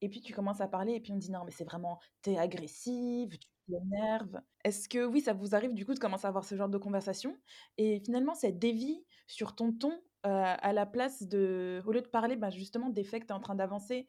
et 0.01 0.09
puis 0.09 0.21
tu 0.21 0.33
commences 0.33 0.61
à 0.61 0.67
parler 0.67 0.93
et 0.95 0.99
puis 1.01 1.11
on 1.11 1.15
me 1.15 1.19
dit: 1.21 1.31
«Non, 1.31 1.43
mais 1.45 1.51
c'est 1.51 1.65
vraiment 1.65 1.99
tu 2.23 2.31
es 2.31 2.37
agressive, 2.39 3.37
tu 3.37 3.47
t'énerves». 3.69 4.41
Est-ce 4.63 4.87
que 4.89 5.05
oui, 5.05 5.21
ça 5.21 5.33
vous 5.33 5.55
arrive 5.55 5.73
du 5.73 5.85
coup 5.85 5.93
de 5.93 5.99
commencer 5.99 6.25
à 6.25 6.29
avoir 6.29 6.45
ce 6.45 6.55
genre 6.55 6.69
de 6.69 6.77
conversation? 6.77 7.37
Et 7.77 8.01
finalement 8.05 8.33
ça 8.35 8.51
dévie 8.51 9.05
sur 9.27 9.55
ton 9.55 9.73
ton, 9.73 10.01
à 10.23 10.73
la 10.73 10.85
place 10.85 11.23
de 11.27 11.81
au 11.85 11.91
lieu 11.91 12.01
de 12.01 12.07
parler, 12.07 12.35
bah, 12.35 12.49
justement 12.49 12.89
des 12.89 13.03
faits 13.03 13.21
que 13.23 13.27
tu 13.27 13.33
es 13.33 13.35
en 13.35 13.39
train 13.41 13.55
d'avancer? 13.55 14.07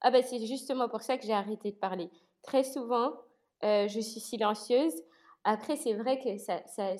Ah 0.00 0.10
bah, 0.10 0.22
c'est 0.22 0.44
justement 0.46 0.88
pour 0.88 1.02
ça 1.02 1.18
que 1.18 1.24
j'ai 1.24 1.32
arrêté 1.32 1.72
de 1.72 1.76
parler. 1.76 2.10
Très 2.42 2.64
souvent, 2.64 3.14
je 3.62 4.00
suis 4.00 4.20
silencieuse. 4.20 4.94
Après, 5.44 5.76
c'est 5.76 5.94
vrai 5.94 6.18
que 6.22 6.38
ça 6.38 6.62
ça 6.66 6.96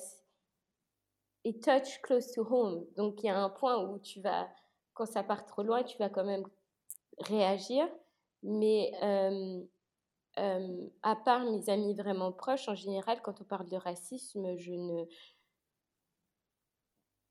it 1.45 1.63
touch 1.63 2.01
close 2.01 2.31
to 2.33 2.43
home. 2.43 2.85
Donc 2.97 3.23
il 3.23 3.27
y 3.27 3.29
a 3.29 3.39
un 3.39 3.49
point 3.49 3.77
où 3.77 3.99
tu 3.99 4.19
vas 4.19 4.49
quand 4.93 5.05
ça 5.05 5.23
part 5.23 5.45
trop 5.45 5.63
loin, 5.63 5.83
tu 5.83 5.97
vas 5.97 6.09
quand 6.09 6.25
même 6.25 6.45
réagir. 7.19 7.87
Mais 8.43 8.91
à 10.37 11.15
part 11.15 11.45
mes 11.45 11.69
amis 11.69 11.93
vraiment 11.93 12.31
proches, 12.31 12.67
en 12.67 12.75
général, 12.75 13.21
quand 13.21 13.41
on 13.41 13.45
parle 13.45 13.69
de 13.69 13.77
racisme, 13.77 14.57
je 14.57 14.73
ne 14.73 15.05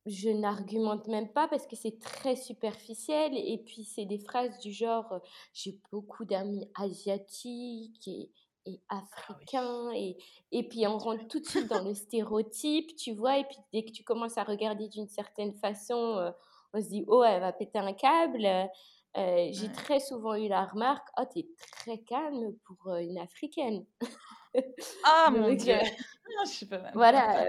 je 0.07 0.29
n'argumente 0.29 1.07
même 1.09 1.33
pas 1.33 1.49
parce 1.49 1.67
que 1.67 1.77
c'est 1.77 1.99
très 1.99 2.37
superficiel 2.37 3.33
et 3.35 3.57
puis 3.65 3.85
c'est 3.85 4.05
des 4.05 4.19
phrases 4.19 4.59
du 4.59 4.71
genre 4.71 5.21
j'ai 5.55 5.81
beaucoup 5.91 6.27
d'amis 6.27 6.71
asiatiques 6.75 8.07
et, 8.07 8.31
et 8.67 8.81
ah 8.89 9.03
africains 9.19 9.91
et, 9.95 10.17
et 10.53 10.67
puis 10.69 10.87
on 10.87 10.99
rentre 10.99 11.27
tout 11.29 11.41
de 11.41 11.47
suite 11.47 11.69
dans 11.69 11.83
le 11.83 11.95
stéréotype 11.95 12.97
tu 12.97 13.13
vois 13.13 13.39
et 13.39 13.45
puis 13.45 13.59
dès 13.73 13.85
que 13.85 13.91
tu 13.91 14.05
commences 14.05 14.39
à 14.39 14.45
regarder 14.45 14.89
d'une 14.89 15.09
certaine 15.09 15.55
façon 15.55 16.33
on 16.73 16.81
se 16.81 16.89
dit 16.89 17.05
oh 17.07 17.23
elle 17.23 17.41
va 17.41 17.53
péter 17.53 17.79
un 17.79 17.93
câble 17.93 18.47
j'ai 19.17 19.73
très 19.75 20.01
souvent 20.01 20.35
eu 20.35 20.49
la 20.49 20.65
remarque 20.65 21.07
oh 21.19 21.25
t'es 21.33 21.47
très 21.73 21.99
calme 21.99 22.55
pour 22.65 22.95
une 22.97 23.19
africaine 23.19 23.85
ah 25.05 25.31
mon 25.33 25.53
dieu 25.55 25.77
je 26.45 26.51
suis 26.51 26.67
pas 26.67 26.79
mal. 26.79 26.93
voilà 26.95 27.47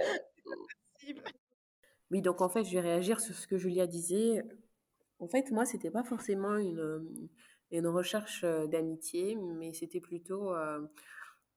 oui, 2.11 2.21
donc 2.21 2.41
en 2.41 2.49
fait, 2.49 2.63
je 2.63 2.73
vais 2.73 2.81
réagir 2.81 3.19
sur 3.19 3.35
ce 3.35 3.47
que 3.47 3.57
Julia 3.57 3.87
disait. 3.87 4.43
En 5.19 5.27
fait, 5.27 5.51
moi, 5.51 5.65
c'était 5.65 5.91
pas 5.91 6.03
forcément 6.03 6.57
une, 6.57 7.29
une 7.71 7.87
recherche 7.87 8.43
d'amitié, 8.43 9.35
mais 9.35 9.73
c'était 9.73 9.99
plutôt 9.99 10.53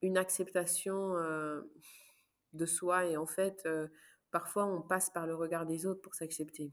une 0.03 0.16
acceptation 0.16 1.14
de 2.53 2.66
soi. 2.66 3.07
Et 3.07 3.16
en 3.16 3.27
fait, 3.27 3.68
parfois, 4.31 4.66
on 4.66 4.83
passe 4.83 5.11
par 5.11 5.27
le 5.27 5.35
regard 5.35 5.66
des 5.66 5.87
autres 5.87 6.01
pour 6.01 6.14
s'accepter. 6.14 6.73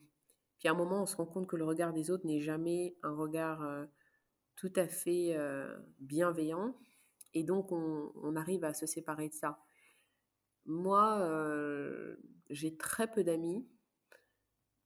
Puis 0.60 0.70
à 0.70 0.72
un 0.72 0.76
moment, 0.76 1.04
on 1.04 1.06
se 1.06 1.16
rend 1.16 1.26
compte 1.26 1.48
que 1.48 1.58
le 1.58 1.66
regard 1.66 1.94
des 1.94 2.12
autres 2.12 2.26
n'est 2.26 2.42
jamais 2.42 2.96
un 3.04 3.14
regard 3.14 3.88
tout 4.56 4.74
à 4.76 4.88
fait 4.88 5.38
bienveillant. 6.00 6.78
Et 7.34 7.44
donc, 7.44 7.72
on, 7.72 8.14
on, 8.16 8.36
arrive 8.38 8.64
à 8.64 8.74
se 8.74 8.86
séparer 8.86 9.28
de 9.28 9.34
ça. 9.34 9.60
Moi, 10.66 11.28
j'ai 12.50 12.78
très 12.78 13.12
peu 13.12 13.24
d'amis 13.24 13.68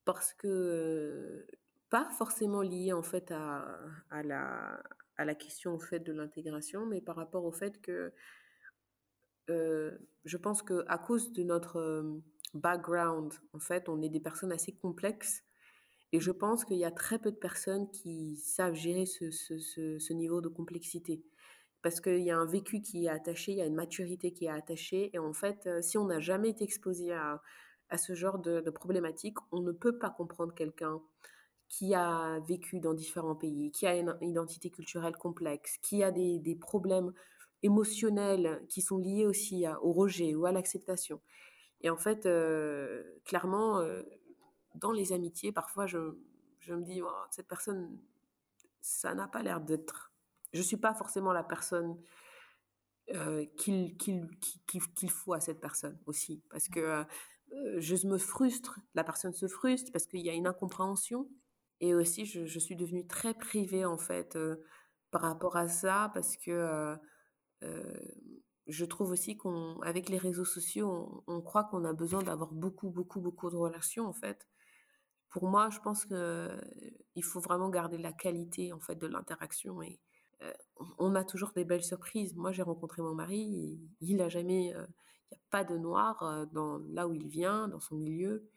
parce 0.06 0.34
que 0.34 1.46
pas 1.90 2.10
forcément 2.18 2.62
lié 2.62 2.94
en 2.94 3.04
fait 3.04 3.32
à, 3.32 4.24
la, 4.24 4.82
à 5.18 5.26
la 5.26 5.36
question 5.36 5.74
au 5.74 5.80
fait 5.80 6.00
de 6.00 6.14
l'intégration, 6.14 6.86
mais 6.86 7.02
par 7.02 7.16
rapport 7.16 7.46
au 7.46 7.52
fait 7.52 7.82
que 7.82 8.14
je 9.48 10.38
pense 10.38 10.62
que 10.62 10.86
à 10.88 11.00
cause 11.00 11.34
de 11.34 11.44
notre 11.44 12.22
background, 12.54 13.34
en 13.54 13.60
fait, 13.60 13.90
on 13.90 14.02
est 14.02 14.10
des 14.10 14.20
personnes 14.20 14.52
assez 14.52 14.74
complexes. 14.74 15.44
Et 16.12 16.20
je 16.20 16.32
pense 16.32 16.66
qu'il 16.66 16.78
y 16.78 16.86
a 16.86 16.92
très 16.92 17.20
peu 17.20 17.32
de 17.32 17.36
personnes 17.36 17.90
qui 17.92 18.38
savent 18.38 18.74
gérer 18.74 19.06
ce, 19.06 19.30
ce, 19.30 20.14
niveau 20.14 20.42
de 20.42 20.48
complexité. 20.48 21.24
Parce 21.82 22.02
qu'il 22.02 22.24
y 22.24 22.32
a 22.32 22.38
un 22.38 22.48
vécu 22.48 22.82
qui 22.82 23.06
est 23.06 23.10
attaché, 23.10 23.52
il 23.52 23.58
y 23.60 23.62
a 23.62 23.66
une 23.66 23.76
maturité 23.76 24.34
qui 24.34 24.46
est 24.46 24.50
attachée. 24.50 25.12
Et 25.14 25.20
en 25.20 25.34
fait, 25.34 25.70
si 25.82 25.98
on 25.98 26.06
n'a 26.06 26.20
jamais 26.20 26.50
été 26.50 26.64
exposé 26.64 27.14
à, 27.14 27.42
à 27.90 27.98
ce 27.98 28.16
genre 28.16 28.40
de, 28.40 28.70
problématiques, 28.72 29.38
on 29.52 29.62
ne 29.62 29.72
peut 29.72 29.98
pas 29.98 30.10
comprendre 30.10 30.54
quelqu'un 30.54 31.02
qui 31.70 31.94
a 31.94 32.40
vécu 32.48 32.80
dans 32.80 32.94
différents 32.94 33.36
pays, 33.36 33.72
qui 33.72 33.86
a 33.86 33.96
une 33.96 34.18
identité 34.22 34.72
culturelle 34.72 35.16
complexe, 35.16 35.78
qui 35.82 36.04
a 36.04 36.12
des, 36.12 36.58
problèmes 36.60 37.14
émotionnels 37.62 38.66
qui 38.68 38.82
sont 38.82 38.98
liés 38.98 39.26
aussi 39.26 39.66
au 39.82 39.94
rejet 39.94 40.34
ou 40.34 40.46
à 40.46 40.52
l'acceptation. 40.52 41.22
Et 41.82 41.90
en 41.90 41.98
fait, 41.98 42.26
euh, 42.26 43.04
clairement, 43.24 43.80
euh, 43.80 44.02
dans 44.76 44.92
les 44.92 45.14
amitiés, 45.14 45.52
parfois, 45.52 45.86
je, 45.86 46.00
me 46.68 46.82
dis, 46.82 47.02
cette 47.32 47.48
personne, 47.48 47.98
ça 48.82 49.14
n'a 49.14 49.28
pas 49.28 49.44
l'air 49.44 49.62
d'être... 49.62 50.12
Je 50.52 50.60
ne 50.60 50.64
suis 50.64 50.78
pas 50.78 50.96
forcément 50.96 51.32
la 51.32 51.44
personne 51.44 51.98
euh, 53.14 53.46
qu'il 53.58 53.96
faut 55.10 55.34
à 55.34 55.40
cette 55.40 55.62
personne 55.62 56.00
aussi. 56.08 56.42
Parce 56.50 56.68
que 56.68 57.06
je 57.78 58.08
me 58.08 58.18
frustre, 58.18 58.80
la 58.96 59.04
personne 59.04 59.34
se 59.34 59.48
frustre 59.48 59.92
parce 59.92 60.08
qu'il 60.08 60.22
y 60.22 60.30
a 60.30 60.34
une 60.34 60.48
incompréhension. 60.48 61.30
Et 61.82 61.96
aussi, 61.96 62.26
je, 62.26 62.60
suis 62.60 62.76
devenue 62.76 63.08
très 63.08 63.34
privée, 63.34 63.86
en 63.86 63.98
fait, 63.98 64.38
par 65.12 65.22
rapport 65.22 65.56
à 65.56 65.68
ça, 65.70 66.12
parce 66.14 66.36
que 66.38 66.98
je 68.68 68.86
trouve 68.86 69.12
aussi 69.12 69.38
qu'avec 69.38 70.10
les 70.10 70.18
réseaux 70.18 70.46
sociaux, 70.46 71.24
on, 71.28 71.42
croit 71.42 71.64
qu'on 71.66 71.86
a 71.86 71.94
besoin 71.94 72.22
d'avoir 72.22 72.52
beaucoup, 72.52 72.90
beaucoup, 72.90 73.22
beaucoup 73.22 73.50
de 73.50 73.56
relations, 73.56 74.06
en 74.08 74.14
fait. 74.14 74.48
Pour 75.30 75.48
moi, 75.48 75.70
je 75.70 75.80
pense 75.80 76.06
qu'il 76.06 77.24
faut 77.24 77.40
vraiment 77.40 77.70
garder 77.70 77.98
la 77.98 78.12
qualité, 78.12 78.74
en 78.74 78.80
fait, 78.80 78.96
de 78.96 79.08
l'interaction. 79.08 79.82
Et 79.82 80.00
on 80.98 81.16
a 81.16 81.24
toujours 81.24 81.52
des 81.56 81.66
belles 81.66 81.84
surprises. 81.84 82.36
Moi, 82.36 82.52
j'ai 82.52 82.64
rencontré 82.64 83.02
mon 83.02 83.16
mari, 83.16 83.80
il 84.02 84.18
n'a 84.18 84.30
jamais 84.30 84.74
il 85.32 85.36
n'y 85.36 85.42
a 85.42 85.50
pas 85.52 85.64
de 85.64 85.78
noir 85.78 86.48
là 86.90 87.08
où 87.08 87.14
il 87.14 87.28
vient, 87.28 87.68
dans 87.68 87.80
son 87.80 87.96
milieu. 87.96 88.50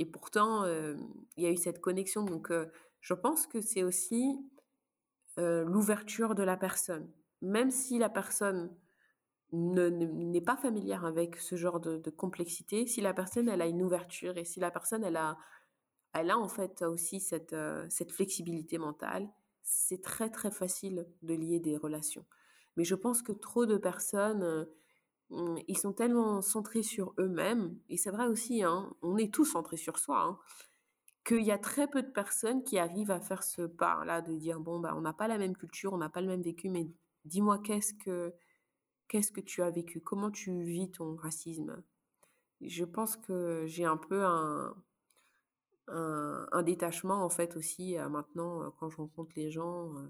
Et 0.00 0.06
pourtant, 0.06 0.64
il 0.64 1.44
y 1.44 1.46
a 1.46 1.50
eu 1.50 1.58
cette 1.58 1.82
connexion. 1.82 2.24
Donc, 2.24 2.50
je 3.02 3.14
pense 3.14 3.46
que 3.46 3.60
c'est 3.60 3.82
aussi 3.82 4.38
l'ouverture 5.36 6.34
de 6.34 6.42
la 6.42 6.56
personne. 6.56 7.12
Même 7.42 7.70
si 7.70 7.98
la 7.98 8.08
personne 8.08 8.74
n'est 9.52 10.40
pas 10.40 10.56
familière 10.56 11.04
avec 11.04 11.36
ce 11.36 11.54
genre 11.56 11.80
de, 11.80 11.98
complexité, 12.08 12.86
si 12.86 13.02
la 13.02 13.12
personne 13.12 13.46
elle 13.50 13.60
a 13.60 13.66
une 13.66 13.82
ouverture 13.82 14.38
et 14.38 14.46
si 14.46 14.58
la 14.58 14.70
personne 14.70 15.04
elle 15.04 15.18
a, 15.18 15.36
elle 16.14 16.30
a 16.30 16.38
en 16.38 16.48
fait 16.48 16.80
aussi 16.80 17.20
cette, 17.20 17.54
cette 17.90 18.10
flexibilité 18.10 18.78
mentale, 18.78 19.28
c'est 19.62 20.00
très 20.00 20.30
très 20.30 20.50
facile 20.50 21.06
de 21.20 21.34
lier 21.34 21.60
des 21.60 21.76
relations. 21.76 22.24
Mais 22.78 22.84
je 22.84 22.94
pense 22.94 23.20
que 23.20 23.32
trop 23.32 23.66
de 23.66 23.76
personnes 23.76 24.66
ils 25.68 25.78
sont 25.78 25.92
tellement 25.92 26.42
centrés 26.42 26.82
sur 26.82 27.14
eux-mêmes, 27.18 27.78
et 27.88 27.96
c'est 27.96 28.10
vrai 28.10 28.26
aussi, 28.26 28.62
hein, 28.64 28.92
on 29.02 29.16
est 29.16 29.32
tous 29.32 29.44
centrés 29.44 29.76
sur 29.76 29.98
soi, 29.98 30.22
hein, 30.22 30.38
qu'il 31.24 31.42
y 31.42 31.52
a 31.52 31.58
très 31.58 31.86
peu 31.88 32.02
de 32.02 32.10
personnes 32.10 32.64
qui 32.64 32.78
arrivent 32.78 33.10
à 33.10 33.20
faire 33.20 33.42
ce 33.42 33.62
pas-là, 33.62 34.22
de 34.22 34.34
dire, 34.34 34.60
bon, 34.60 34.80
bah, 34.80 34.94
on 34.96 35.00
n'a 35.02 35.12
pas 35.12 35.28
la 35.28 35.38
même 35.38 35.56
culture, 35.56 35.92
on 35.92 35.98
n'a 35.98 36.08
pas 36.08 36.20
le 36.20 36.26
même 36.26 36.42
vécu, 36.42 36.68
mais 36.68 36.88
dis-moi 37.24 37.58
qu'est-ce 37.58 37.94
que, 37.94 38.34
qu'est-ce 39.08 39.32
que 39.32 39.40
tu 39.40 39.62
as 39.62 39.70
vécu, 39.70 40.00
comment 40.00 40.30
tu 40.30 40.62
vis 40.62 40.90
ton 40.90 41.16
racisme? 41.16 41.82
Je 42.60 42.84
pense 42.84 43.16
que 43.16 43.64
j'ai 43.66 43.84
un 43.84 43.96
peu 43.96 44.24
un, 44.24 44.74
un, 45.88 46.62
détachement, 46.62 47.24
en 47.24 47.28
fait, 47.28 47.56
aussi, 47.56 47.98
euh, 47.98 48.08
maintenant, 48.08 48.62
euh, 48.62 48.70
quand 48.78 48.88
je 48.90 48.96
rencontre 48.96 49.32
les 49.36 49.50
gens. 49.50 49.94
Euh, 49.96 50.08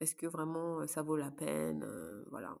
est-ce 0.00 0.14
que 0.14 0.26
vraiment 0.26 0.86
ça 0.86 1.02
vaut 1.02 1.16
la 1.16 1.30
peine 1.30 1.86
Voilà. 2.30 2.58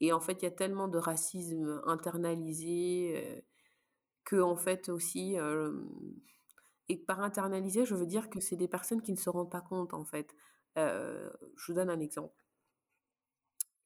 Et 0.00 0.12
en 0.12 0.20
fait, 0.20 0.42
il 0.42 0.44
y 0.44 0.48
a 0.48 0.52
tellement 0.52 0.88
de 0.88 0.98
racisme 0.98 1.82
internalisé 1.86 3.44
que, 4.24 4.40
en 4.40 4.56
fait, 4.56 4.88
aussi. 4.88 5.36
et 6.88 6.96
par 6.96 7.20
internalisé, 7.20 7.84
je 7.84 7.94
veux 7.94 8.06
dire 8.06 8.30
que 8.30 8.40
c'est 8.40 8.56
des 8.56 8.68
personnes 8.68 9.02
qui 9.02 9.12
ne 9.12 9.16
se 9.16 9.30
rendent 9.30 9.50
pas 9.50 9.60
compte, 9.60 9.94
en 9.94 10.04
fait. 10.04 10.34
je 10.76 11.66
vous 11.66 11.74
donne 11.74 11.90
un 11.90 12.00
exemple. 12.00 12.44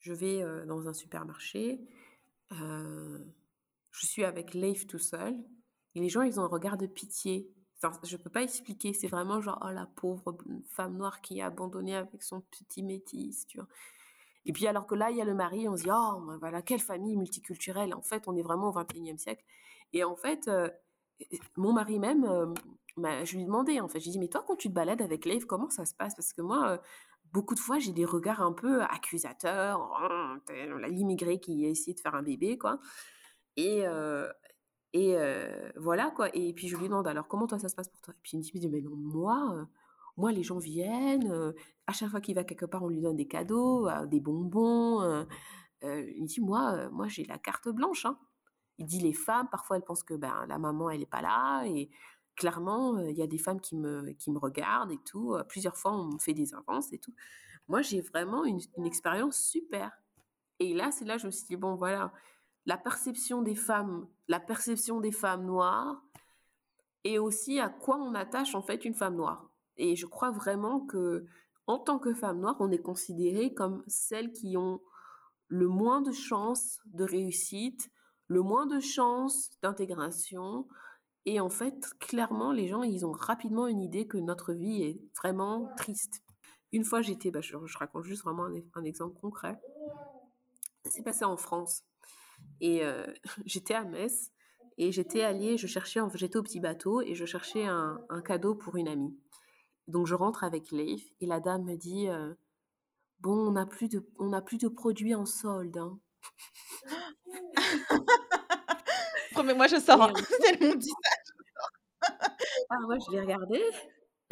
Je 0.00 0.12
vais 0.12 0.44
dans 0.66 0.88
un 0.88 0.92
supermarché. 0.92 1.80
je 2.50 4.06
suis 4.06 4.24
avec 4.24 4.54
Leif 4.54 4.86
tout 4.86 4.98
seul. 4.98 5.34
Et 5.94 6.00
les 6.00 6.08
gens, 6.08 6.22
ils 6.22 6.40
ont 6.40 6.44
un 6.44 6.48
regard 6.48 6.76
de 6.76 6.86
pitié. 6.86 7.50
Enfin, 7.82 7.98
je 8.04 8.16
peux 8.16 8.30
pas 8.30 8.42
expliquer. 8.42 8.92
C'est 8.92 9.08
vraiment 9.08 9.40
genre, 9.40 9.58
oh 9.64 9.70
la 9.70 9.86
pauvre 9.86 10.36
femme 10.68 10.96
noire 10.96 11.20
qui 11.20 11.38
est 11.38 11.42
abandonnée 11.42 11.96
avec 11.96 12.22
son 12.22 12.40
petit 12.40 12.82
métis, 12.82 13.46
tu 13.46 13.58
vois. 13.58 13.68
Et 14.44 14.52
puis 14.52 14.66
alors 14.66 14.86
que 14.86 14.94
là, 14.94 15.10
il 15.10 15.16
y 15.16 15.20
a 15.20 15.24
le 15.24 15.34
mari, 15.34 15.68
on 15.68 15.76
se 15.76 15.84
dit, 15.84 15.90
oh, 15.92 16.20
ben 16.26 16.36
voilà, 16.38 16.62
quelle 16.62 16.80
famille 16.80 17.16
multiculturelle. 17.16 17.94
En 17.94 18.02
fait, 18.02 18.24
on 18.26 18.36
est 18.36 18.42
vraiment 18.42 18.70
au 18.70 18.72
21e 18.72 19.18
siècle. 19.18 19.44
Et 19.92 20.04
en 20.04 20.16
fait, 20.16 20.50
mon 21.56 21.72
mari 21.72 21.98
même, 21.98 22.54
je 22.96 23.36
lui 23.36 23.44
demandais, 23.44 23.80
en 23.80 23.88
fait, 23.88 24.00
je 24.00 24.06
lui 24.06 24.12
dis, 24.12 24.18
mais 24.18 24.28
toi, 24.28 24.44
quand 24.46 24.56
tu 24.56 24.68
te 24.68 24.74
balades 24.74 25.02
avec 25.02 25.24
Leif, 25.24 25.44
comment 25.44 25.70
ça 25.70 25.84
se 25.84 25.94
passe 25.94 26.14
Parce 26.14 26.32
que 26.32 26.42
moi, 26.42 26.80
beaucoup 27.32 27.54
de 27.54 27.60
fois, 27.60 27.78
j'ai 27.78 27.92
des 27.92 28.04
regards 28.04 28.42
un 28.42 28.52
peu 28.52 28.82
accusateurs, 28.82 29.90
oh, 30.02 30.52
l'immigré 30.88 31.38
qui 31.38 31.64
a 31.66 31.68
essayé 31.68 31.94
de 31.94 32.00
faire 32.00 32.14
un 32.14 32.22
bébé, 32.22 32.58
quoi. 32.58 32.80
Et, 33.56 33.84
et 34.92 35.16
voilà, 35.76 36.10
quoi. 36.10 36.34
Et 36.34 36.52
puis 36.52 36.68
je 36.68 36.76
lui 36.76 36.88
demande, 36.88 37.06
alors, 37.06 37.28
comment 37.28 37.46
toi, 37.46 37.58
ça 37.58 37.68
se 37.68 37.76
passe 37.76 37.88
pour 37.88 38.00
toi 38.00 38.14
Et 38.14 38.20
puis 38.22 38.32
il 38.32 38.38
me 38.38 38.42
dit, 38.42 38.68
mais 38.68 38.80
non, 38.80 38.96
moi, 38.96 39.68
moi, 40.16 40.32
les 40.32 40.42
gens 40.42 40.58
viennent, 40.58 41.54
à 41.86 41.92
chaque 41.92 42.10
fois 42.10 42.20
qu'il 42.20 42.34
va 42.34 42.44
quelque 42.44 42.66
part, 42.66 42.82
on 42.82 42.88
lui 42.88 43.00
donne 43.00 43.16
des 43.16 43.28
cadeaux, 43.28 43.88
des 44.06 44.20
bonbons. 44.20 45.26
il 45.82 46.24
dit, 46.26 46.40
moi, 46.40 46.88
moi 46.90 47.08
j'ai 47.08 47.24
la 47.24 47.38
carte 47.38 47.68
blanche. 47.68 48.04
Hein. 48.06 48.18
Il 48.78 48.86
dit, 48.86 49.00
les 49.00 49.12
femmes, 49.12 49.48
parfois, 49.50 49.76
elles 49.76 49.84
pensent 49.84 50.02
que 50.02 50.14
ben, 50.14 50.46
la 50.48 50.58
maman, 50.58 50.90
elle 50.90 51.00
n'est 51.00 51.06
pas 51.06 51.22
là. 51.22 51.64
Et 51.66 51.90
clairement, 52.36 52.98
il 52.98 53.16
y 53.16 53.22
a 53.22 53.26
des 53.26 53.38
femmes 53.38 53.60
qui 53.60 53.76
me, 53.76 54.12
qui 54.12 54.30
me 54.30 54.38
regardent 54.38 54.92
et 54.92 55.00
tout. 55.04 55.36
Plusieurs 55.48 55.76
fois, 55.76 55.92
on 55.92 56.04
me 56.04 56.18
fait 56.18 56.34
des 56.34 56.54
avances 56.54 56.92
et 56.92 56.98
tout. 56.98 57.14
Moi, 57.68 57.82
j'ai 57.82 58.00
vraiment 58.00 58.44
une, 58.44 58.60
une 58.76 58.86
expérience 58.86 59.38
super. 59.38 59.92
Et 60.58 60.74
là, 60.74 60.90
c'est 60.90 61.04
là 61.04 61.18
je 61.18 61.26
me 61.26 61.30
suis 61.30 61.46
dit, 61.46 61.56
bon, 61.56 61.74
voilà, 61.74 62.12
la 62.66 62.76
perception 62.76 63.42
des 63.42 63.54
femmes, 63.54 64.06
la 64.28 64.40
perception 64.40 65.00
des 65.00 65.12
femmes 65.12 65.44
noires, 65.44 66.02
et 67.04 67.18
aussi 67.18 67.58
à 67.58 67.68
quoi 67.68 67.96
on 67.96 68.14
attache 68.14 68.54
en 68.54 68.62
fait 68.62 68.84
une 68.84 68.94
femme 68.94 69.16
noire. 69.16 69.50
Et 69.76 69.96
je 69.96 70.06
crois 70.06 70.30
vraiment 70.30 70.80
que 70.80 71.24
en 71.66 71.78
tant 71.78 71.98
que 71.98 72.12
femme 72.12 72.40
noire, 72.40 72.56
on 72.60 72.70
est 72.70 72.82
considéré 72.82 73.54
comme 73.54 73.84
celles 73.86 74.32
qui 74.32 74.56
ont 74.56 74.80
le 75.48 75.68
moins 75.68 76.00
de 76.00 76.12
chances 76.12 76.80
de 76.86 77.04
réussite, 77.04 77.90
le 78.26 78.42
moins 78.42 78.66
de 78.66 78.80
chances 78.80 79.50
d'intégration. 79.62 80.66
Et 81.24 81.40
en 81.40 81.50
fait, 81.50 81.86
clairement, 82.00 82.52
les 82.52 82.68
gens, 82.68 82.82
ils 82.82 83.06
ont 83.06 83.12
rapidement 83.12 83.66
une 83.66 83.82
idée 83.82 84.06
que 84.06 84.18
notre 84.18 84.52
vie 84.54 84.82
est 84.82 85.00
vraiment 85.16 85.68
triste. 85.76 86.22
Une 86.72 86.84
fois, 86.84 87.02
j'étais, 87.02 87.30
bah, 87.30 87.42
je, 87.42 87.56
raconte 87.78 88.04
juste 88.04 88.24
vraiment 88.24 88.48
un, 88.74 88.84
exemple 88.84 89.20
concret. 89.20 89.60
C'est 90.86 91.04
passé 91.04 91.24
en 91.24 91.36
France. 91.36 91.84
Et 92.60 92.84
euh, 92.84 93.06
j'étais 93.44 93.74
à 93.74 93.84
Metz 93.84 94.32
et 94.78 94.90
j'étais 94.90 95.22
allée, 95.22 95.58
j'étais 95.58 96.00
au 96.36 96.42
petit 96.42 96.60
bateau 96.60 97.02
et 97.02 97.14
je 97.14 97.24
cherchais 97.24 97.66
un 97.66 98.22
cadeau 98.24 98.54
pour 98.54 98.76
une 98.76 98.88
amie. 98.88 99.14
Donc 99.88 100.06
je 100.06 100.14
rentre 100.14 100.44
avec 100.44 100.70
Leif 100.70 101.04
et 101.20 101.26
la 101.26 101.40
dame 101.40 101.64
me 101.64 101.76
dit 101.76 102.08
euh, 102.08 102.34
Bon, 103.20 103.48
on 103.48 103.52
n'a 103.52 103.66
plus, 103.66 103.88
de, 103.88 104.06
on 104.18 104.40
plus 104.42 104.58
de 104.58 104.68
produits 104.68 105.14
en 105.14 105.26
solde. 105.26 105.76
Hein. 105.76 105.98
moi 109.56 109.66
je 109.66 109.80
sors. 109.80 110.02
Hein. 110.02 110.12
C'est 110.40 110.60
mon 110.60 110.74
ah 112.70 112.78
ouais, 112.88 112.98
je 113.06 113.12
l'ai 113.12 113.20
regardé. 113.20 113.62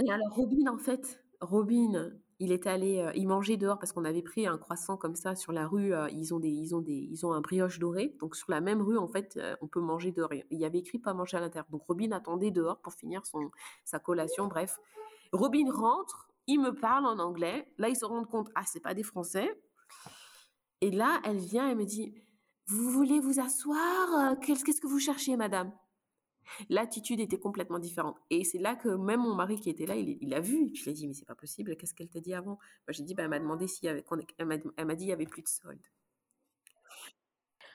Et 0.05 0.11
alors 0.11 0.35
Robin, 0.35 0.73
en 0.73 0.79
fait, 0.79 1.23
Robin, 1.41 2.11
il 2.41 2.51
est 2.53 2.67
allé, 2.67 2.99
euh, 2.99 3.13
il 3.15 3.29
mangeait 3.29 3.57
dehors 3.57 3.79
parce 3.79 3.93
qu'on 3.93 4.05
avait 4.05 4.23
pris 4.23 4.47
un 4.47 4.59
croissant 4.59 4.97
comme 4.97 5.15
ça 5.15 5.37
sur 5.37 5.53
la 5.53 5.69
rue. 5.69 5.95
Euh, 5.95 6.09
ils 6.11 6.35
ont 6.35 6.41
des, 6.41 6.49
ils 6.49 6.75
ont 6.75 6.81
des, 6.81 7.07
ils 7.11 7.25
ont 7.25 7.33
un 7.33 7.41
brioche 7.41 7.79
doré. 7.79 8.17
Donc 8.19 8.35
sur 8.35 8.51
la 8.51 8.61
même 8.61 8.83
rue, 8.83 8.99
en 8.99 9.07
fait, 9.07 9.39
on 9.61 9.69
peut 9.69 9.81
manger 9.81 10.11
dehors. 10.11 10.33
Il 10.33 10.59
y 10.59 10.65
avait 10.65 10.79
écrit 10.79 10.99
pas 10.99 11.15
manger 11.15 11.37
à 11.37 11.41
l'intérieur. 11.41 11.69
Donc 11.71 11.85
Robin 11.85 12.11
attendait 12.13 12.51
dehors 12.51 12.81
pour 12.81 12.95
finir 12.95 13.25
son, 13.25 13.53
sa 13.85 14.01
collation. 14.01 14.49
Bref, 14.49 14.81
Robin 15.33 15.71
rentre, 15.71 16.31
il 16.47 16.61
me 16.61 16.75
parle 16.75 17.07
en 17.07 17.19
anglais. 17.19 17.67
Là, 17.79 17.89
ils 17.89 17.97
se 17.97 18.05
rendent 18.05 18.29
compte, 18.29 18.51
ah, 18.55 18.65
c'est 18.67 18.81
pas 18.81 18.95
des 18.95 19.03
Français. 19.03 19.51
Et 20.81 20.91
là, 20.91 21.21
elle 21.25 21.39
vient 21.39 21.69
et 21.69 21.75
me 21.75 21.85
dit, 21.85 22.15
vous 22.67 22.91
voulez 22.91 23.21
vous 23.21 23.41
asseoir? 23.41 24.39
Qu'est-ce 24.41 24.65
que 24.65 24.87
vous 24.87 24.99
cherchez, 24.99 25.37
madame? 25.37 25.73
L'attitude 26.69 27.21
était 27.21 27.39
complètement 27.39 27.79
différente. 27.79 28.17
Et 28.31 28.45
c'est 28.45 28.59
là 28.59 28.75
que 28.75 28.89
même 28.89 29.21
mon 29.21 29.35
mari 29.35 29.61
qui 29.61 29.71
était 29.71 29.87
là, 29.87 29.95
il, 29.97 30.35
a 30.35 30.41
vu. 30.41 30.75
Je 30.75 30.85
lui 30.85 30.91
ai 30.91 30.95
dit, 30.95 31.07
mais 31.07 31.15
c'est 31.15 31.27
pas 31.27 31.35
possible, 31.35 31.77
qu'est-ce 31.77 31.95
qu'elle 31.95 32.09
t'a 32.09 32.21
dit 32.21 32.35
avant? 32.35 32.59
J'ai 32.89 33.05
dit, 33.05 33.15
bah, 33.15 33.25
elle 33.25 33.31
m'a 33.31 33.39
demandé 33.39 33.69
s'il 33.69 33.87
y 33.87 33.89
avait, 33.89 34.05
elle 34.39 34.47
m'a 34.47 34.95
dit, 34.95 35.05
il 35.05 35.09
y 35.09 35.13
avait 35.13 35.27
plus 35.27 35.43
de 35.43 35.49
solde. 35.49 35.87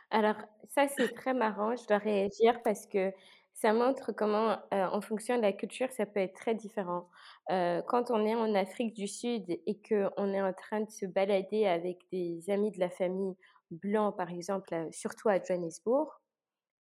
Alors, 0.09 0.35
ça, 0.69 0.87
c'est 0.87 1.13
très 1.13 1.33
marrant. 1.33 1.75
Je 1.75 1.87
dois 1.87 1.97
réagir 1.97 2.61
parce 2.63 2.85
que 2.85 3.11
ça 3.55 3.71
montre 3.71 4.11
comment, 4.11 4.57
en 4.71 5.01
fonction 5.01 5.37
de 5.37 5.41
la 5.41 5.53
culture, 5.53 5.89
ça 5.91 6.05
peut 6.05 6.19
être 6.19 6.35
très 6.35 6.55
différent. 6.55 7.09
quand 7.47 8.11
on 8.11 8.25
est 8.25 8.35
en 8.35 8.53
Afrique 8.53 8.93
du 8.93 9.07
Sud 9.07 9.49
et 9.49 9.79
qu'on 9.81 10.33
est 10.33 10.41
en 10.41 10.53
train 10.53 10.81
de 10.81 10.91
se 10.91 11.05
balader 11.05 11.65
avec 11.65 11.99
des 12.11 12.49
amis 12.49 12.71
de 12.71 12.79
la 12.79 12.89
famille 12.89 13.35
blancs, 13.71 14.15
par 14.17 14.29
exemple, 14.29 14.89
surtout 14.91 15.29
à 15.29 15.41
Johannesburg, 15.41 16.11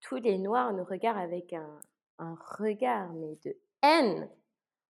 tous 0.00 0.16
les 0.16 0.38
Noirs 0.38 0.72
nous 0.72 0.84
regardent 0.84 1.22
avec 1.22 1.52
un, 1.52 1.80
regard, 2.58 3.12
mais 3.12 3.36
de 3.44 3.56
haine, 3.82 4.28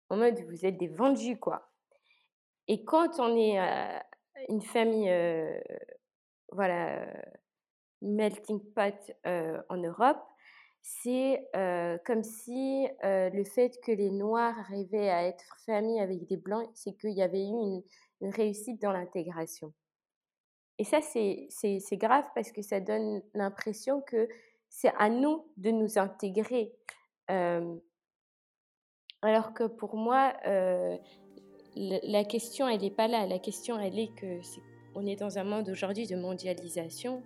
en 0.09 0.17
mode 0.17 0.41
vous 0.49 0.65
êtes 0.65 0.79
des 0.79 0.89
vendus, 0.89 1.39
quoi. 1.39 1.71
Et 2.67 2.85
quand 2.85 3.21
on 3.21 3.37
est 3.37 3.59
une 4.49 4.63
famille, 4.63 5.13
voilà, 6.51 7.07
melting 8.01 8.61
pot 8.73 9.13
en 9.25 9.77
Europe, 9.77 10.25
c'est 10.83 11.49
comme 12.05 12.23
si 12.23 12.87
le 13.03 13.45
fait 13.45 13.79
que 13.85 13.93
les 13.93 14.11
Noirs 14.11 14.59
arrivaient 14.59 15.11
à 15.11 15.25
être 15.25 15.45
famille 15.67 16.01
avec 16.01 16.27
des 16.27 16.37
Blancs, 16.37 16.69
c'est 16.75 16.97
qu'il 16.99 17.13
y 17.13 17.23
avait 17.23 17.45
eu 17.45 17.83
une, 18.21 18.21
réussite 18.21 18.83
dans 18.83 18.93
l'intégration. 18.93 19.73
Et 20.79 20.85
ça, 20.85 21.01
c'est 21.01 21.49
grave 21.93 22.25
parce 22.35 22.53
que 22.53 22.63
ça 22.63 22.81
donne 22.81 23.23
l'impression 23.35 24.03
que 24.03 24.29
c'est 24.69 24.93
à 24.99 25.09
nous 25.09 25.47
de 25.57 25.71
nous 25.71 25.99
intégrer. 25.99 26.73
alors 27.29 27.81
que 29.55 29.65
pour 29.65 29.97
moi, 29.97 30.35
la 31.75 32.25
question, 32.25 32.69
elle 32.69 32.81
n'est 32.81 32.91
pas 32.91 33.09
là. 33.09 33.27
La 33.27 33.39
question, 33.39 33.79
elle 33.79 33.99
est 33.99 34.15
que 34.15 34.41
on 34.95 35.07
est 35.07 35.17
dans 35.17 35.39
un 35.39 35.45
monde 35.45 35.69
aujourd'hui 35.69 36.07
de 36.07 36.17
mondialisation 36.17 37.23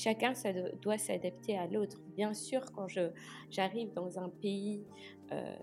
chacun 0.00 0.32
doit 0.80 0.98
s'adapter 0.98 1.58
à 1.58 1.66
l'autre. 1.66 1.98
Bien 2.16 2.32
sûr, 2.32 2.72
quand 2.72 2.88
je, 2.88 3.10
j'arrive 3.50 3.92
dans 3.92 4.18
un 4.18 4.30
pays, 4.30 4.82
euh, 5.32 5.56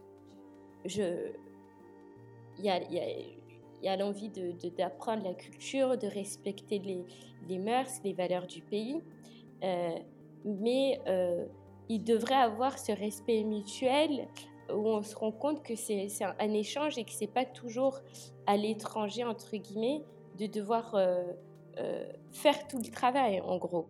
il 2.60 2.64
y 2.64 3.88
a, 3.88 3.98
l'envie 3.98 4.30
d'apprendre 4.78 5.24
la 5.24 5.34
culture, 5.34 5.98
de 5.98 6.08
respecter 6.08 6.80
les, 7.48 7.58
mœurs, 7.58 8.00
les 8.04 8.14
valeurs 8.14 8.46
du 8.46 8.62
pays. 8.62 9.02
Euh, 9.64 9.98
mais 10.46 11.02
euh, 11.08 11.46
il 11.90 12.04
devrait 12.04 12.36
avoir 12.36 12.78
ce 12.78 12.92
respect 12.92 13.44
mutuel 13.44 14.28
où 14.70 14.88
on 14.88 15.02
se 15.02 15.16
rend 15.16 15.32
compte 15.32 15.64
que 15.64 15.76
c'est, 15.76 16.08
un, 16.22 16.54
échange 16.54 16.98
et 17.00 17.06
que 17.06 17.12
c'est 17.12 17.26
pas 17.26 17.46
toujours 17.46 18.02
à 18.46 18.56
l'étranger, 18.56 19.24
entre 19.24 19.56
guillemets, 19.56 20.04
de 20.38 20.46
devoir 20.46 20.96
faire 22.32 22.68
tout 22.68 22.78
le 22.78 22.92
travail, 22.92 23.42
en 23.42 23.58
gros. 23.58 23.88